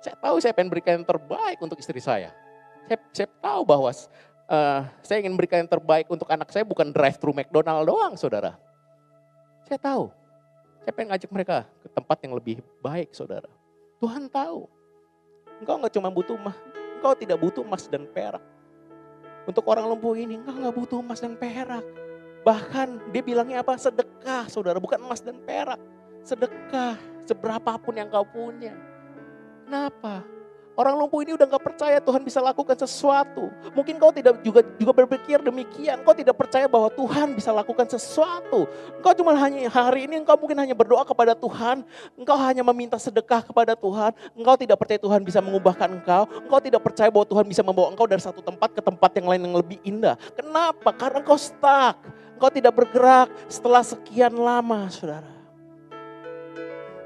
[0.00, 2.32] Saya tahu saya pengen berikan yang terbaik untuk istri saya.
[2.88, 3.92] Saya, saya tahu bahwa
[4.48, 8.56] uh, saya ingin berikan yang terbaik untuk anak saya bukan drive thru McDonald doang saudara.
[9.68, 10.10] Saya tahu.
[10.82, 13.48] Saya pengen ngajak mereka ke tempat yang lebih baik saudara.
[14.00, 14.64] Tuhan tahu.
[15.60, 16.56] Engkau nggak cuma butuh emas,
[16.96, 18.40] engkau tidak butuh emas dan perak.
[19.44, 21.84] Untuk orang lumpuh ini, engkau nggak butuh emas dan perak.
[22.46, 23.74] Bahkan dia bilangnya apa?
[23.76, 25.76] Sedekah saudara, bukan emas dan perak.
[26.22, 28.72] Sedekah, seberapapun yang kau punya.
[29.66, 30.22] Kenapa?
[30.78, 33.50] Orang lumpuh ini udah gak percaya Tuhan bisa lakukan sesuatu.
[33.74, 36.06] Mungkin kau tidak juga juga berpikir demikian.
[36.06, 38.70] Kau tidak percaya bahwa Tuhan bisa lakukan sesuatu.
[38.94, 41.82] Engkau cuma hanya hari ini engkau mungkin hanya berdoa kepada Tuhan.
[42.14, 44.14] Engkau hanya meminta sedekah kepada Tuhan.
[44.38, 46.30] Engkau tidak percaya Tuhan bisa mengubahkan engkau.
[46.46, 49.42] Engkau tidak percaya bahwa Tuhan bisa membawa engkau dari satu tempat ke tempat yang lain
[49.50, 50.14] yang lebih indah.
[50.38, 50.94] Kenapa?
[50.94, 51.98] Karena engkau stuck.
[52.38, 55.37] Engkau tidak bergerak setelah sekian lama, saudara.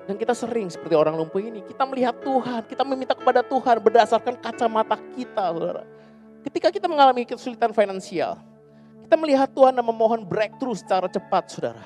[0.02, 4.34] Dan kita sering seperti orang lumpuh ini, kita melihat Tuhan, kita meminta kepada Tuhan berdasarkan
[4.42, 5.86] kacamata kita, saudara.
[6.42, 8.34] Ketika kita mengalami kesulitan finansial,
[9.06, 11.84] kita melihat Tuhan dan memohon breakthrough secara cepat, saudara.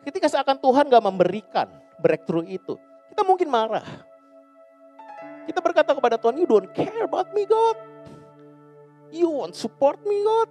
[0.00, 1.68] Ketika seakan Tuhan gak memberikan
[2.00, 2.80] breakthrough itu,
[3.12, 3.84] kita mungkin marah.
[5.44, 7.76] Kita berkata kepada Tuhan, you don't care about me God.
[9.12, 10.48] You won't support me God.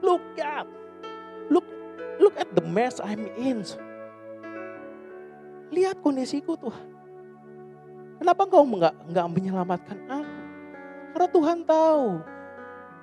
[0.00, 0.64] Look at,
[1.52, 1.68] look,
[2.16, 3.60] look at the mess I'm in.
[5.68, 6.86] Lihat kondisiku Tuhan.
[8.18, 10.34] Kenapa engkau enggak, enggak menyelamatkan aku?
[11.14, 12.06] Karena Tuhan tahu,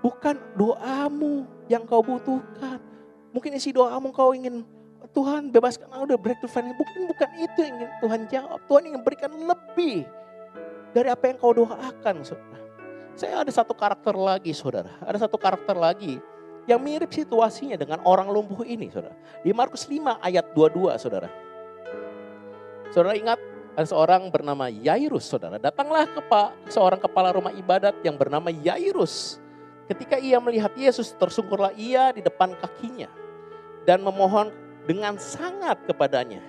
[0.03, 2.79] bukan doamu yang kau butuhkan.
[3.31, 4.63] Mungkin isi doamu kau ingin
[5.15, 6.75] Tuhan bebaskan aku dari breakthrough finance.
[6.75, 8.59] Mungkin bukan itu yang ingin Tuhan jawab.
[8.67, 10.03] Tuhan ingin berikan lebih
[10.91, 12.15] dari apa yang kau doakan.
[12.23, 12.59] Saudara.
[13.15, 14.91] Saya ada satu karakter lagi saudara.
[14.99, 16.19] Ada satu karakter lagi
[16.67, 19.15] yang mirip situasinya dengan orang lumpuh ini saudara.
[19.39, 21.44] Di Markus 5 ayat 22 saudara.
[22.95, 23.35] Saudara ingat
[23.83, 25.59] seorang bernama Yairus saudara.
[25.59, 26.23] Datanglah ke
[26.71, 29.43] seorang kepala rumah ibadat yang bernama Yairus.
[29.91, 33.11] Ketika ia melihat Yesus tersungkurlah ia di depan kakinya.
[33.83, 34.47] Dan memohon
[34.87, 36.39] dengan sangat kepadanya.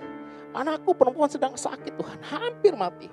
[0.55, 3.11] Anakku perempuan sedang sakit Tuhan, hampir mati.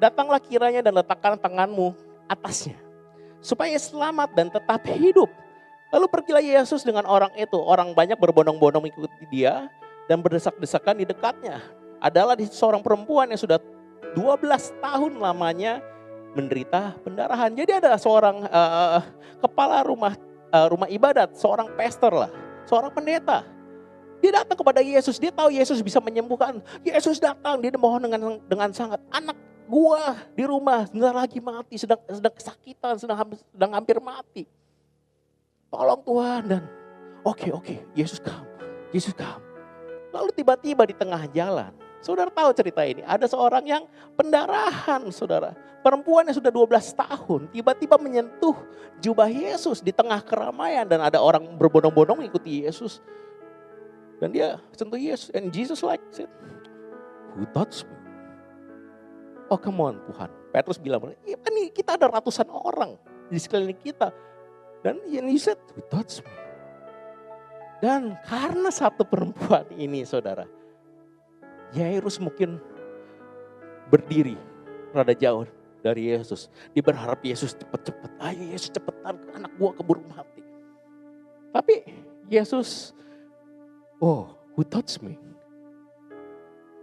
[0.00, 1.92] Datanglah kiranya dan letakkan tanganmu
[2.32, 2.80] atasnya.
[3.44, 5.28] Supaya selamat dan tetap hidup.
[5.92, 7.60] Lalu pergilah Yesus dengan orang itu.
[7.60, 9.68] Orang banyak berbondong-bondong mengikuti dia
[10.08, 11.60] dan berdesak-desakan di dekatnya.
[12.00, 13.60] Adalah di seorang perempuan yang sudah
[14.16, 15.84] 12 tahun lamanya
[16.32, 17.52] menderita pendarahan.
[17.52, 19.04] Jadi ada seorang uh,
[19.38, 20.16] kepala rumah
[20.50, 22.30] uh, rumah ibadat, seorang pastor lah,
[22.64, 23.44] seorang pendeta
[24.20, 26.60] dia datang kepada Yesus, dia tahu Yesus bisa menyembuhkan.
[26.84, 29.34] Yesus datang, dia mohon dengan dengan sangat anak
[29.64, 34.44] gua di rumah sebentar lagi mati, sedang sedang kesakitan, sedang sedang hampir mati.
[35.72, 36.62] Tolong Tuhan dan
[37.24, 38.44] oke okay, oke, okay, Yesus come.
[38.92, 39.40] Yesus come.
[40.12, 43.84] Lalu tiba-tiba di tengah jalan, saudara tahu cerita ini, ada seorang yang
[44.16, 45.52] pendarahan, saudara.
[45.80, 48.52] Perempuan yang sudah 12 tahun tiba-tiba menyentuh
[49.00, 53.00] jubah Yesus di tengah keramaian dan ada orang berbondong-bondong mengikuti Yesus.
[54.20, 55.32] Dan dia sentuh Yesus.
[55.32, 56.28] And Jesus like said,
[57.32, 57.96] who touched me?
[59.48, 60.28] Oh come on Tuhan.
[60.52, 63.00] Petrus bilang, ya kan kita ada ratusan orang
[63.32, 64.12] di sekeliling kita.
[64.84, 66.32] Dan he said, who touched me?
[67.80, 70.44] Dan karena satu perempuan ini saudara,
[71.74, 72.58] Yairus mungkin
[73.90, 74.38] berdiri
[74.90, 75.46] rada jauh
[75.80, 76.50] dari Yesus.
[76.74, 80.42] Dia berharap Yesus cepat-cepat, ayo Yesus cepetan anak gua keburu mati.
[81.50, 81.82] Tapi
[82.30, 82.94] Yesus
[83.98, 85.18] oh who touched me?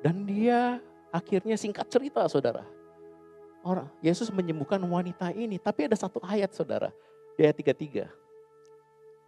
[0.02, 0.80] Dan dia
[1.12, 2.63] akhirnya singkat cerita saudara.
[3.65, 5.60] Orang Yesus menyembuhkan wanita ini.
[5.60, 6.93] Tapi ada satu ayat saudara.
[7.36, 8.08] Di ayat 33.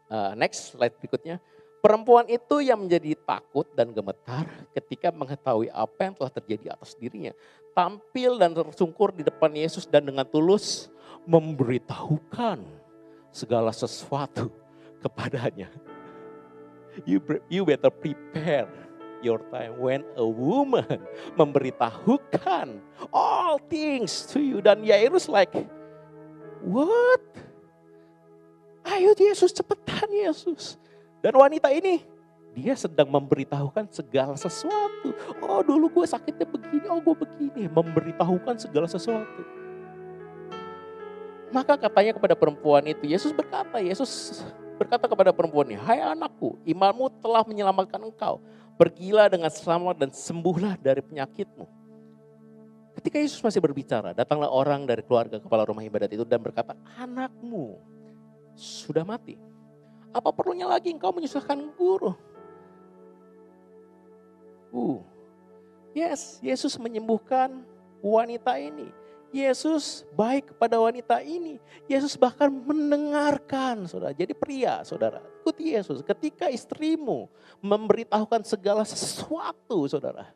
[0.10, 1.44] Uh, next slide berikutnya.
[1.80, 7.32] Perempuan itu yang menjadi takut dan gemetar ketika mengetahui apa yang telah terjadi atas dirinya.
[7.72, 10.92] Tampil dan tersungkur di depan Yesus dan dengan tulus
[11.24, 12.60] memberitahukan
[13.32, 14.52] segala sesuatu
[15.00, 15.72] kepadanya
[17.06, 18.68] you, you better prepare
[19.22, 21.00] your time when a woman
[21.40, 22.80] memberitahukan
[23.12, 24.64] all things to you.
[24.64, 25.52] Dan Yairus like,
[26.64, 27.24] what?
[28.90, 30.80] Ayo Yesus cepetan Yesus.
[31.20, 32.04] Dan wanita ini
[32.56, 35.14] dia sedang memberitahukan segala sesuatu.
[35.46, 37.70] Oh dulu gue sakitnya begini, oh gue begini.
[37.70, 39.42] Memberitahukan segala sesuatu.
[41.50, 44.42] Maka katanya kepada perempuan itu, Yesus berkata, Yesus
[44.78, 48.38] berkata kepada perempuan ini, Hai anakku, imanmu telah menyelamatkan engkau.
[48.78, 51.68] Pergilah dengan selamat dan sembuhlah dari penyakitmu.
[52.96, 57.76] Ketika Yesus masih berbicara, datanglah orang dari keluarga kepala rumah ibadat itu dan berkata, anakmu
[58.56, 59.49] sudah mati.
[60.10, 62.18] Apa perlunya lagi engkau menyusahkan guru?
[64.70, 65.02] Uh,
[65.98, 67.66] yes, Yesus menyembuhkan
[68.02, 68.90] wanita ini.
[69.30, 71.62] Yesus baik kepada wanita ini.
[71.86, 74.10] Yesus bahkan mendengarkan, saudara.
[74.10, 75.22] Jadi pria, saudara.
[75.46, 76.02] Ikuti Yesus.
[76.02, 77.30] Ketika istrimu
[77.62, 80.34] memberitahukan segala sesuatu, saudara.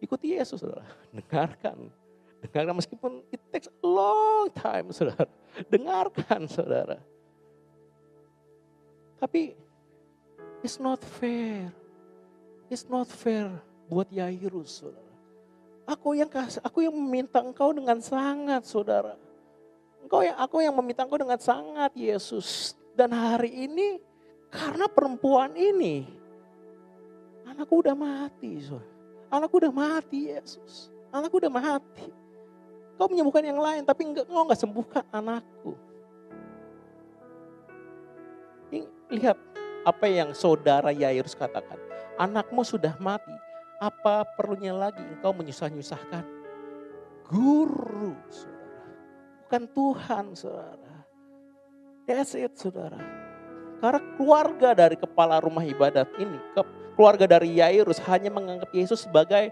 [0.00, 0.88] Ikuti Yesus, saudara.
[1.12, 1.92] Dengarkan.
[2.40, 5.28] Dengarkan meskipun it takes a long time, saudara.
[5.68, 6.96] Dengarkan, saudara.
[9.20, 9.52] Tapi
[10.64, 11.68] it's not fair.
[12.72, 13.52] It's not fair
[13.90, 15.12] buat Yairus, saudara.
[15.84, 19.18] Aku yang kasih, aku yang meminta engkau dengan sangat, saudara.
[20.00, 22.78] Engkau yang aku yang meminta engkau dengan sangat, Yesus.
[22.94, 23.98] Dan hari ini
[24.48, 26.06] karena perempuan ini,
[27.44, 28.88] anakku udah mati, saudara.
[29.30, 30.90] Anakku udah mati, Yesus.
[31.10, 32.06] Anakku udah mati.
[32.94, 35.74] Kau menyembuhkan yang lain, tapi enggak, enggak sembuhkan anakku.
[39.10, 39.36] Lihat
[39.82, 41.76] apa yang saudara Yairus katakan.
[42.20, 43.32] Anakmu sudah mati,
[43.80, 46.24] apa perlunya lagi engkau menyusah-nyusahkan?
[47.30, 48.86] Guru, saudara.
[49.46, 50.94] Bukan Tuhan, saudara.
[52.04, 53.00] That's it, saudara.
[53.80, 56.36] Karena keluarga dari kepala rumah ibadat ini,
[56.92, 59.48] keluarga dari Yairus hanya menganggap Yesus sebagai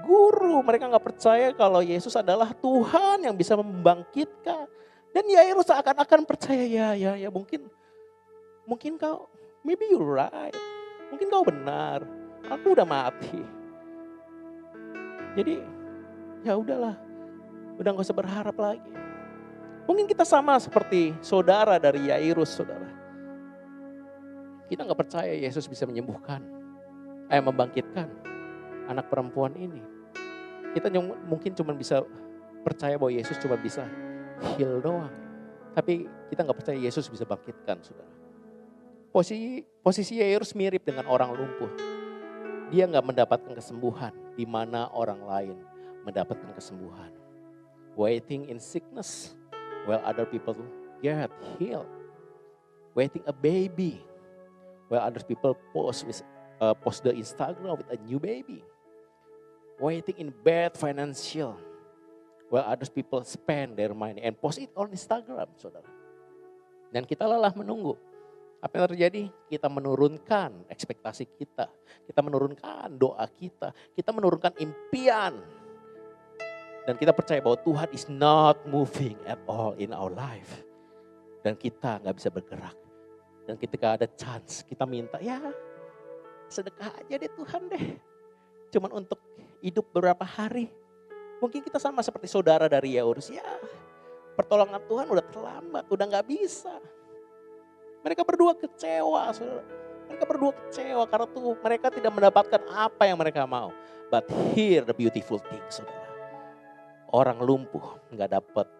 [0.00, 0.64] guru.
[0.64, 4.64] Mereka nggak percaya kalau Yesus adalah Tuhan yang bisa membangkitkan.
[5.12, 7.68] Dan Yairus seakan-akan percaya ya ya ya mungkin
[8.66, 9.30] mungkin kau
[9.62, 10.54] maybe you right.
[11.14, 12.02] Mungkin kau benar.
[12.50, 13.42] Aku udah mati.
[15.38, 15.62] Jadi
[16.42, 16.98] ya udahlah.
[17.78, 18.92] Udah gak usah berharap lagi.
[19.86, 22.90] Mungkin kita sama seperti saudara dari Yairus, saudara.
[24.66, 26.42] Kita nggak percaya Yesus bisa menyembuhkan,
[27.30, 28.10] eh membangkitkan
[28.90, 29.78] anak perempuan ini.
[30.74, 30.90] Kita
[31.22, 32.02] mungkin cuma bisa
[32.66, 33.86] percaya bahwa Yesus cuma bisa
[34.58, 35.14] heal doang.
[35.70, 38.15] Tapi kita nggak percaya Yesus bisa bangkitkan, saudara.
[39.16, 41.72] Posisi posisi Yairus mirip dengan orang lumpuh.
[42.68, 45.56] Dia nggak mendapatkan kesembuhan di mana orang lain
[46.04, 47.08] mendapatkan kesembuhan.
[47.96, 49.32] Waiting in sickness
[49.88, 50.52] while other people
[51.00, 51.88] get healed.
[52.92, 54.04] Waiting a baby
[54.92, 56.20] while other people post with
[56.60, 58.60] uh, post the Instagram with a new baby.
[59.80, 61.56] Waiting in bad financial
[62.52, 65.88] while other people spend their money and post it on Instagram, saudara.
[66.92, 67.96] Dan kita lelah menunggu.
[68.66, 69.22] Apa yang terjadi?
[69.46, 71.70] Kita menurunkan ekspektasi kita.
[72.02, 73.70] Kita menurunkan doa kita.
[73.94, 75.38] Kita menurunkan impian.
[76.82, 80.66] Dan kita percaya bahwa Tuhan is not moving at all in our life.
[81.46, 82.74] Dan kita nggak bisa bergerak.
[83.46, 85.38] Dan ketika ada chance, kita minta ya
[86.50, 87.86] sedekah aja deh Tuhan deh.
[88.74, 89.22] Cuman untuk
[89.62, 90.66] hidup beberapa hari.
[91.38, 93.30] Mungkin kita sama seperti saudara dari Yaurus.
[93.30, 93.46] Ya
[94.36, 96.76] pertolongan Tuhan udah terlambat, udah nggak bisa.
[98.06, 99.66] Mereka berdua kecewa, saudara.
[100.06, 103.74] Mereka berdua kecewa karena tuh mereka tidak mendapatkan apa yang mereka mau.
[104.06, 106.06] But here the beautiful thing, saudara.
[107.10, 108.70] Orang lumpuh nggak dapat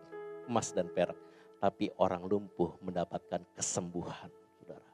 [0.47, 1.19] emas dan perak,
[1.59, 4.31] tapi orang lumpuh mendapatkan kesembuhan,
[4.63, 4.91] saudara.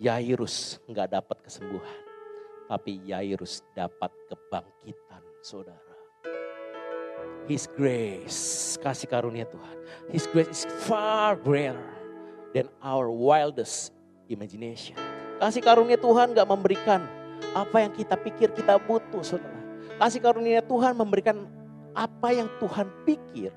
[0.00, 2.00] Yairus nggak dapat kesembuhan,
[2.64, 5.84] tapi Yairus dapat kebangkitan, saudara.
[7.44, 9.76] His grace, kasih karunia Tuhan.
[10.08, 12.05] His grace is far greater
[12.56, 13.92] than our wildest
[14.32, 14.96] imagination.
[15.36, 17.04] Kasih karunia Tuhan gak memberikan
[17.52, 19.60] apa yang kita pikir kita butuh saudara.
[20.00, 21.44] Kasih karunia Tuhan memberikan
[21.92, 23.52] apa yang Tuhan pikir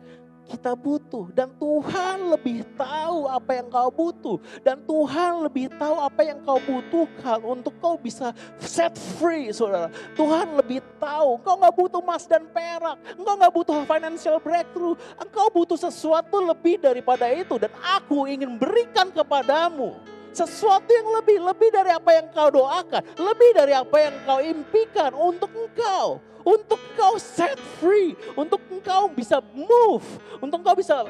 [0.50, 1.30] kita butuh.
[1.30, 4.38] Dan Tuhan lebih tahu apa yang kau butuh.
[4.66, 9.94] Dan Tuhan lebih tahu apa yang kau butuhkan untuk kau bisa set free saudara.
[10.18, 11.38] Tuhan lebih tahu.
[11.38, 12.98] Engkau nggak butuh emas dan perak.
[13.14, 14.98] Engkau nggak butuh financial breakthrough.
[15.22, 17.62] Engkau butuh sesuatu lebih daripada itu.
[17.62, 19.94] Dan aku ingin berikan kepadamu
[20.32, 25.12] sesuatu yang lebih lebih dari apa yang kau doakan lebih dari apa yang kau impikan
[25.14, 30.06] untuk engkau untuk engkau set free, untuk engkau bisa move,
[30.40, 31.04] untuk engkau bisa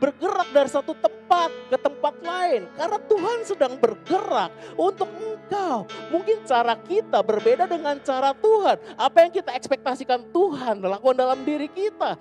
[0.00, 2.64] bergerak dari satu tempat ke tempat lain.
[2.72, 5.84] Karena Tuhan sedang bergerak untuk engkau.
[6.08, 8.80] Mungkin cara kita berbeda dengan cara Tuhan.
[8.96, 12.16] Apa yang kita ekspektasikan Tuhan lakukan dalam diri kita.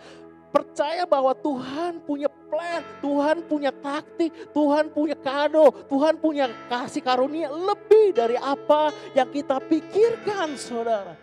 [0.49, 7.53] Percaya bahwa Tuhan punya plan, Tuhan punya taktik, Tuhan punya kado, Tuhan punya kasih karunia
[7.53, 11.13] lebih dari apa yang kita pikirkan saudara.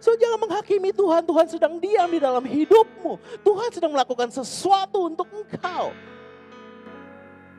[0.00, 3.40] So jangan menghakimi Tuhan, Tuhan sedang diam di dalam hidupmu.
[3.40, 5.92] Tuhan sedang melakukan sesuatu untuk engkau.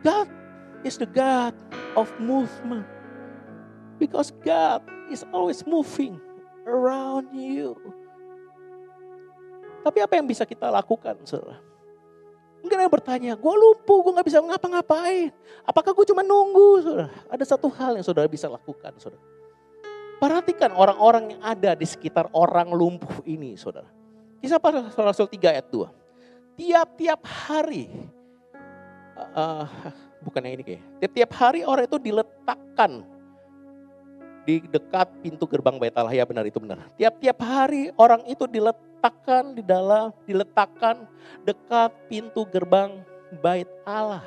[0.06, 0.30] God
[0.86, 1.58] is the God
[1.98, 2.86] of movement.
[3.98, 6.22] Because God is always moving
[6.70, 7.74] around you.
[9.86, 11.62] Tapi apa yang bisa kita lakukan, saudara?
[12.66, 15.30] Mungkin ada yang bertanya, gue lumpuh, gue gak bisa ngapa-ngapain.
[15.62, 17.14] Apakah gue cuma nunggu, saudara?
[17.30, 19.22] Ada satu hal yang saudara bisa lakukan, saudara.
[20.18, 23.86] Perhatikan orang-orang yang ada di sekitar orang lumpuh ini, saudara.
[24.42, 25.86] Kisah para Rasul 3 ayat 2.
[26.58, 27.86] Tiap-tiap hari,
[29.38, 29.70] uh,
[30.26, 33.06] bukan yang ini kayak, tiap-tiap hari orang itu diletakkan
[34.46, 36.14] di dekat pintu gerbang bait Allah.
[36.14, 36.86] Ya benar itu benar.
[36.96, 41.04] Tiap-tiap hari orang itu diletakkan di dalam, diletakkan
[41.44, 43.02] dekat pintu gerbang
[43.42, 44.24] bait Allah.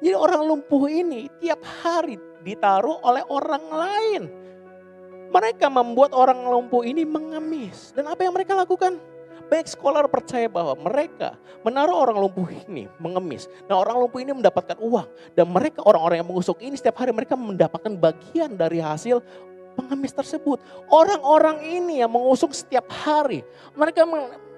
[0.00, 4.22] Jadi orang lumpuh ini tiap hari ditaruh oleh orang lain
[5.28, 7.92] mereka membuat orang lumpuh ini mengemis.
[7.92, 8.96] Dan apa yang mereka lakukan?
[9.48, 11.32] Baik scholar percaya bahwa mereka
[11.64, 13.48] menaruh orang lumpuh ini mengemis.
[13.64, 15.08] Nah orang lumpuh ini mendapatkan uang.
[15.32, 19.24] Dan mereka orang-orang yang mengusuk ini setiap hari mereka mendapatkan bagian dari hasil
[19.78, 20.58] pengemis tersebut.
[20.90, 23.46] Orang-orang ini yang mengusung setiap hari.
[23.78, 24.02] Mereka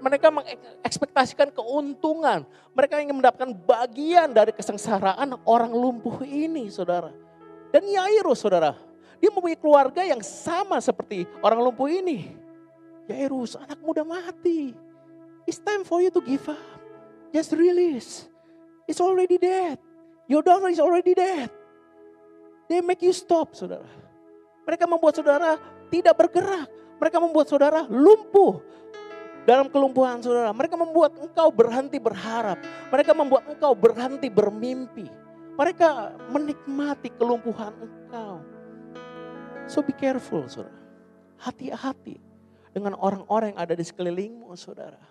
[0.01, 2.49] mereka mengekspektasikan keuntungan.
[2.73, 7.13] Mereka ingin mendapatkan bagian dari kesengsaraan orang lumpuh ini saudara.
[7.69, 8.75] Dan Yairus saudara
[9.21, 12.33] dia mempunyai keluarga yang sama seperti orang lumpuh ini.
[13.05, 14.73] Yairus, anak muda mati.
[15.45, 16.57] It's time for you to give up.
[17.31, 18.25] Just release.
[18.89, 19.77] It's already dead.
[20.25, 21.53] Your daughter is already dead.
[22.71, 24.00] They make you stop, saudara.
[24.71, 25.59] Mereka membuat saudara
[25.91, 26.71] tidak bergerak.
[27.03, 28.63] Mereka membuat saudara lumpuh
[29.43, 30.55] dalam kelumpuhan saudara.
[30.55, 32.63] Mereka membuat engkau berhenti berharap.
[32.87, 35.11] Mereka membuat engkau berhenti bermimpi.
[35.59, 38.47] Mereka menikmati kelumpuhan engkau.
[39.67, 40.79] So be careful saudara.
[41.43, 42.23] Hati-hati
[42.71, 45.03] dengan orang-orang yang ada di sekelilingmu saudara.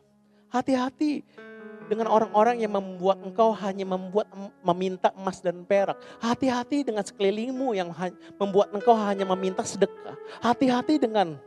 [0.56, 1.20] Hati-hati
[1.90, 4.30] dengan orang-orang yang membuat engkau hanya membuat
[4.62, 5.98] meminta emas dan perak.
[6.22, 7.90] Hati-hati dengan sekelilingmu yang
[8.38, 10.14] membuat engkau hanya meminta sedekah.
[10.46, 11.42] Hati-hati dengan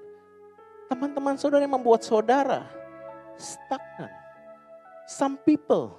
[0.91, 2.67] teman-teman saudara yang membuat saudara
[3.39, 4.11] stagnan.
[5.07, 5.95] Some people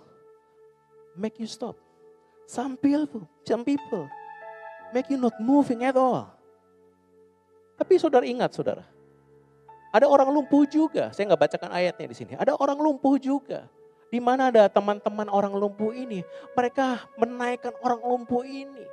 [1.16, 1.80] make you stop.
[2.44, 4.12] Some people, some people
[4.92, 6.28] make you not moving at all.
[7.80, 8.84] Tapi saudara ingat saudara,
[9.96, 11.16] ada orang lumpuh juga.
[11.16, 12.34] Saya nggak bacakan ayatnya di sini.
[12.36, 13.72] Ada orang lumpuh juga
[14.14, 16.22] di mana ada teman-teman orang lumpuh ini.
[16.54, 18.86] Mereka menaikkan orang lumpuh ini.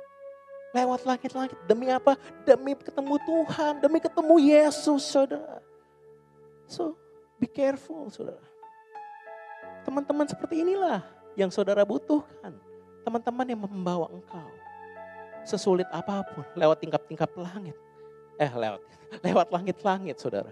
[0.73, 1.53] Lewat langit-langit.
[1.69, 2.17] Demi apa?
[2.41, 3.85] Demi ketemu Tuhan.
[3.85, 5.61] Demi ketemu Yesus saudara.
[6.65, 6.97] So
[7.37, 8.41] be careful saudara.
[9.85, 11.05] Teman-teman seperti inilah
[11.37, 12.57] yang saudara butuhkan.
[13.05, 14.49] Teman-teman yang membawa engkau.
[15.45, 17.77] Sesulit apa pun lewat tingkap-tingkap langit.
[18.41, 18.81] Eh lewat,
[19.29, 20.49] lewat langit-langit saudara.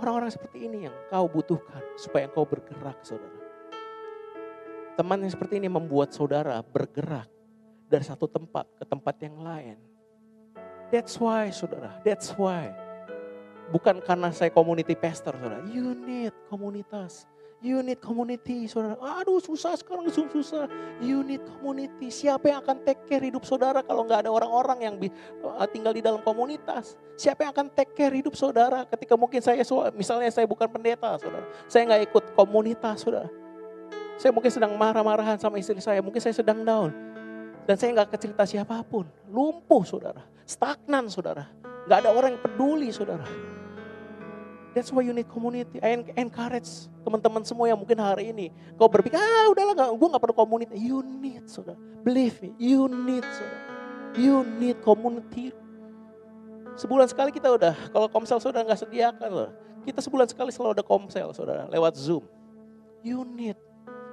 [0.00, 3.39] Orang-orang seperti ini yang kau butuhkan supaya engkau bergerak saudara.
[5.00, 7.24] Teman yang seperti ini membuat saudara bergerak
[7.88, 9.80] dari satu tempat ke tempat yang lain.
[10.92, 12.68] That's why saudara, that's why.
[13.72, 17.24] Bukan karena saya community pastor saudara, you need komunitas.
[17.64, 19.00] You need community, saudara.
[19.24, 20.68] Aduh susah sekarang susah.
[21.00, 22.12] You need community.
[22.12, 24.94] Siapa yang akan take care hidup saudara kalau nggak ada orang-orang yang
[25.40, 27.00] uh, tinggal di dalam komunitas?
[27.16, 29.64] Siapa yang akan take care hidup saudara ketika mungkin saya,
[29.96, 31.48] misalnya saya bukan pendeta, saudara.
[31.72, 33.32] Saya nggak ikut komunitas, saudara.
[34.20, 36.92] Saya mungkin sedang marah-marahan sama istri saya, mungkin saya sedang down.
[37.64, 39.08] Dan saya nggak cerita siapa pun.
[39.32, 41.48] Lumpuh saudara, stagnan saudara.
[41.88, 43.24] Nggak ada orang yang peduli saudara.
[44.76, 45.80] That's why you need community.
[45.80, 46.68] I encourage
[47.00, 48.52] teman-teman semua yang mungkin hari ini.
[48.76, 50.74] Kau berpikir, ah udahlah gak, gue gak perlu community.
[50.78, 51.80] You need saudara.
[52.04, 53.60] Believe me, you need saudara.
[54.20, 55.56] You need community.
[56.76, 59.50] Sebulan sekali kita udah, kalau komsel saudara nggak sediakan loh.
[59.82, 62.22] Kita sebulan sekali selalu ada komsel saudara, lewat Zoom.
[63.00, 63.56] You need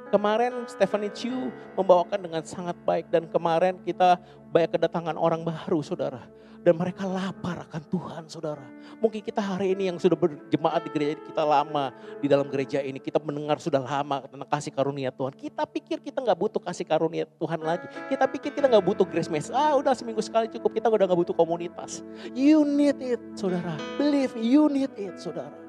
[0.08, 4.16] Kemarin Stephanie Chu membawakan dengan sangat baik dan kemarin kita
[4.55, 6.24] banyak kedatangan orang baru saudara.
[6.64, 8.64] Dan mereka lapar akan Tuhan saudara.
[8.99, 12.99] Mungkin kita hari ini yang sudah berjemaat di gereja kita lama di dalam gereja ini.
[12.99, 15.32] Kita mendengar sudah lama tentang kasih karunia Tuhan.
[15.32, 17.88] Kita pikir kita nggak butuh kasih karunia Tuhan lagi.
[18.12, 19.55] Kita pikir kita nggak butuh grace message.
[19.55, 22.03] Ah udah seminggu sekali cukup kita udah nggak butuh komunitas.
[22.36, 23.80] You need it saudara.
[23.95, 25.66] Believe you need it saudara.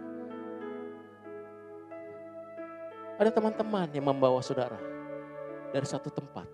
[3.19, 4.79] Ada teman-teman yang membawa saudara
[5.75, 6.47] dari satu tempat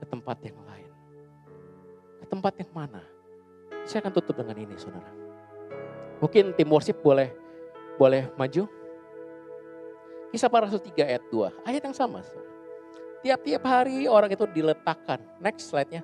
[0.00, 0.90] ke tempat yang lain.
[2.24, 3.04] Ke tempat yang mana?
[3.84, 5.12] Saya akan tutup dengan ini saudara.
[6.24, 7.28] Mungkin tim worship boleh
[8.00, 8.64] boleh maju.
[10.32, 11.68] Kisah para rasul 3 ayat 2.
[11.68, 12.24] Ayat yang sama.
[13.20, 15.20] Tiap-tiap hari orang itu diletakkan.
[15.44, 16.02] Next slide-nya.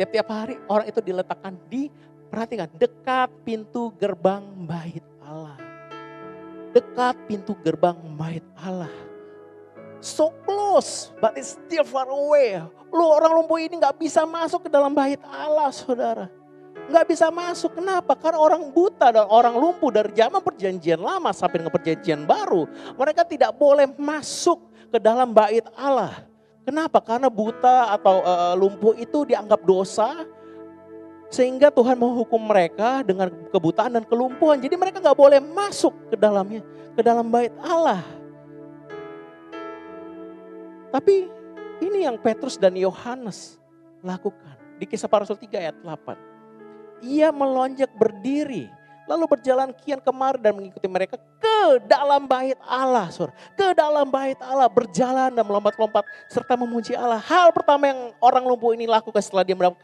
[0.00, 1.92] Tiap-tiap hari orang itu diletakkan di,
[2.32, 5.63] perhatikan, dekat pintu gerbang bait Allah
[6.74, 8.90] dekat pintu gerbang bait Allah.
[10.04, 12.60] So close, but it's still far away.
[12.92, 16.26] Lu orang lumpuh ini nggak bisa masuk ke dalam bait Allah, saudara.
[16.84, 18.12] Nggak bisa masuk, kenapa?
[18.12, 22.68] Karena orang buta dan orang lumpuh dari zaman perjanjian lama sampai dengan perjanjian baru.
[23.00, 26.12] Mereka tidak boleh masuk ke dalam bait Allah.
[26.64, 27.00] Kenapa?
[27.00, 30.28] Karena buta atau uh, lumpuh itu dianggap dosa,
[31.34, 34.62] sehingga Tuhan menghukum mereka dengan kebutaan dan kelumpuhan.
[34.62, 36.62] Jadi mereka nggak boleh masuk ke dalamnya,
[36.94, 38.06] ke dalam bait Allah.
[40.94, 41.26] Tapi
[41.82, 43.58] ini yang Petrus dan Yohanes
[43.98, 44.54] lakukan.
[44.78, 47.02] Di kisah para rasul 3 ayat 8.
[47.02, 48.70] Ia melonjak berdiri.
[49.04, 53.10] Lalu berjalan kian kemari dan mengikuti mereka ke dalam bait Allah.
[53.12, 53.28] Sur.
[53.52, 57.20] Ke dalam bait Allah berjalan dan melompat-lompat serta memuji Allah.
[57.20, 59.76] Hal pertama yang orang lumpuh ini lakukan setelah dia mendapat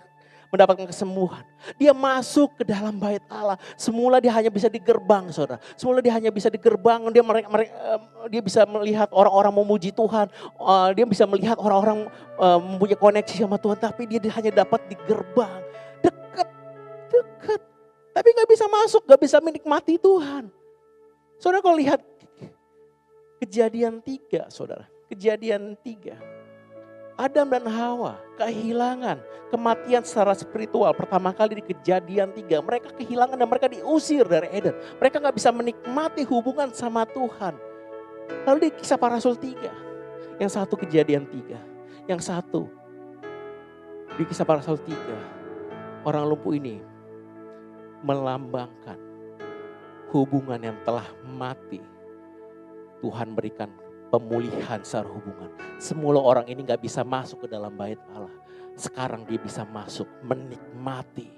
[0.50, 1.46] mendapatkan kesembuhan.
[1.78, 3.56] Dia masuk ke dalam bait Allah.
[3.78, 5.62] Semula dia hanya bisa di gerbang, saudara.
[5.78, 7.06] Semula dia hanya bisa di gerbang.
[7.14, 7.72] Dia mereka, mereka,
[8.26, 10.26] dia bisa melihat orang-orang memuji Tuhan.
[10.58, 13.78] Eh, dia bisa melihat orang-orang mempunyai koneksi sama Tuhan.
[13.78, 15.62] Tapi dia hanya dapat di gerbang.
[16.02, 16.48] Dekat,
[17.14, 17.60] dekat.
[18.10, 20.50] Tapi nggak bisa masuk, nggak bisa menikmati Tuhan.
[21.38, 22.02] Saudara kalau lihat
[23.38, 24.90] kejadian tiga, saudara.
[25.06, 26.39] Kejadian tiga
[27.20, 29.20] Adam dan Hawa kehilangan
[29.52, 32.64] kematian secara spiritual pertama kali di kejadian tiga.
[32.64, 34.72] Mereka kehilangan dan mereka diusir dari Eden.
[34.96, 37.60] Mereka nggak bisa menikmati hubungan sama Tuhan.
[38.48, 39.68] Lalu di kisah para rasul tiga.
[40.40, 41.60] Yang satu kejadian tiga.
[42.08, 42.72] Yang satu
[44.16, 45.18] di kisah para rasul tiga.
[46.08, 46.80] Orang lumpuh ini
[48.00, 48.96] melambangkan
[50.08, 51.84] hubungan yang telah mati.
[53.04, 53.68] Tuhan berikan
[54.10, 55.50] pemulihan secara hubungan.
[55.78, 58.34] Semula orang ini nggak bisa masuk ke dalam bait Allah.
[58.74, 61.30] Sekarang dia bisa masuk menikmati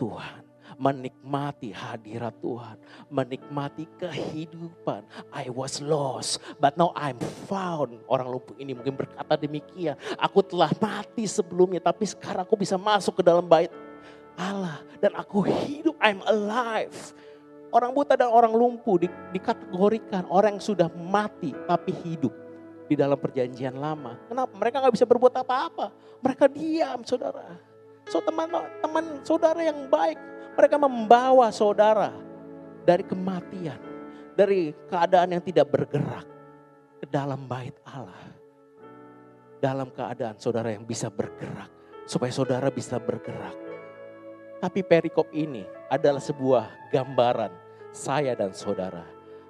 [0.00, 0.48] Tuhan
[0.78, 2.76] menikmati hadirat Tuhan,
[3.10, 5.02] menikmati kehidupan.
[5.32, 7.18] I was lost, but now I'm
[7.50, 7.98] found.
[8.04, 9.98] Orang lumpuh ini mungkin berkata demikian.
[10.20, 13.72] Aku telah mati sebelumnya, tapi sekarang aku bisa masuk ke dalam bait
[14.38, 14.84] Allah.
[15.02, 16.94] Dan aku hidup, I'm alive.
[17.68, 22.32] Orang buta dan orang lumpuh di, dikategorikan orang yang sudah mati tapi hidup
[22.88, 24.16] di dalam perjanjian lama.
[24.24, 24.52] Kenapa?
[24.56, 25.92] Mereka nggak bisa berbuat apa-apa.
[26.24, 27.60] Mereka diam, saudara.
[28.08, 30.16] So teman-teman saudara yang baik,
[30.56, 32.16] mereka membawa saudara
[32.88, 33.76] dari kematian,
[34.32, 36.24] dari keadaan yang tidak bergerak
[37.04, 38.32] ke dalam bait Allah.
[39.60, 41.68] Dalam keadaan saudara yang bisa bergerak,
[42.08, 43.52] supaya saudara bisa bergerak.
[44.58, 47.52] Tapi perikop ini adalah sebuah gambaran
[47.90, 49.04] saya dan saudara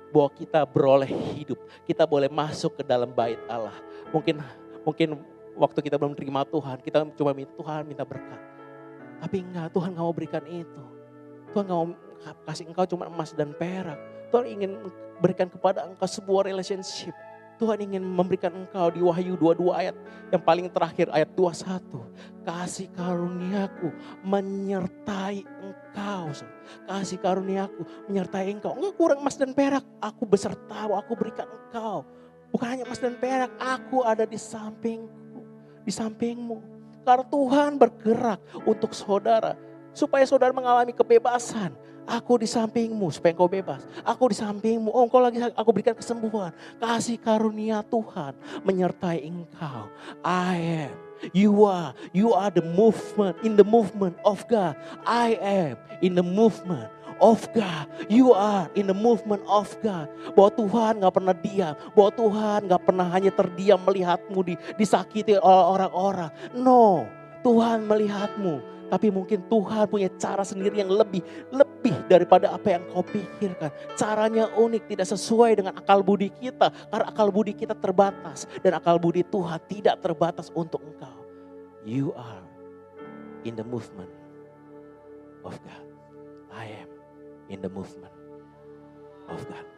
[0.08, 3.76] bahwa kita beroleh hidup, kita boleh masuk ke dalam bait Allah.
[4.08, 4.40] Mungkin
[4.86, 5.20] mungkin
[5.58, 8.40] waktu kita belum terima Tuhan, kita cuma minta Tuhan minta berkat.
[9.18, 10.84] Tapi enggak, Tuhan nggak mau berikan itu.
[11.52, 11.88] Tuhan gak mau
[12.44, 13.98] kasih engkau cuma emas dan perak.
[14.28, 14.70] Tuhan ingin
[15.18, 17.16] berikan kepada engkau sebuah relationship.
[17.58, 19.94] Tuhan ingin memberikan engkau di Wahyu 22 ayat
[20.30, 21.82] yang paling terakhir ayat 21.
[22.46, 23.90] Kasih karuniaku
[24.22, 26.30] menyertai engkau.
[26.86, 28.78] Kasih karuniaku menyertai engkau.
[28.78, 29.82] Enggak kurang emas dan perak.
[29.98, 32.06] Aku besertamu, aku berikan engkau.
[32.54, 35.42] Bukan hanya emas dan perak, aku ada di sampingku,
[35.82, 36.62] di sampingmu.
[37.02, 39.58] Karena Tuhan bergerak untuk saudara
[39.92, 41.74] supaya saudara mengalami kebebasan.
[42.08, 43.84] Aku di sampingmu supaya engkau bebas.
[44.00, 44.88] Aku di sampingmu.
[44.88, 46.56] Oh engkau lagi aku berikan kesembuhan.
[46.80, 48.32] Kasih karunia Tuhan
[48.64, 49.92] menyertai engkau.
[50.24, 50.96] I am.
[51.36, 51.92] You are.
[52.16, 53.36] You are the movement.
[53.44, 54.72] In the movement of God.
[55.04, 56.88] I am in the movement
[57.20, 57.84] of God.
[58.08, 60.08] You are in the movement of God.
[60.32, 61.74] Bahwa Tuhan gak pernah diam.
[61.92, 66.30] Bahwa Tuhan gak pernah hanya terdiam melihatmu di, disakiti oleh orang-orang.
[66.56, 67.04] No.
[67.44, 71.20] Tuhan melihatmu tapi mungkin Tuhan punya cara sendiri yang lebih
[71.52, 73.70] lebih daripada apa yang kau pikirkan.
[73.94, 76.72] Caranya unik, tidak sesuai dengan akal budi kita.
[76.88, 81.16] Karena akal budi kita terbatas dan akal budi Tuhan tidak terbatas untuk engkau.
[81.86, 82.44] You are
[83.44, 84.10] in the movement
[85.46, 85.84] of God.
[86.50, 86.90] I am
[87.52, 88.12] in the movement
[89.30, 89.77] of God.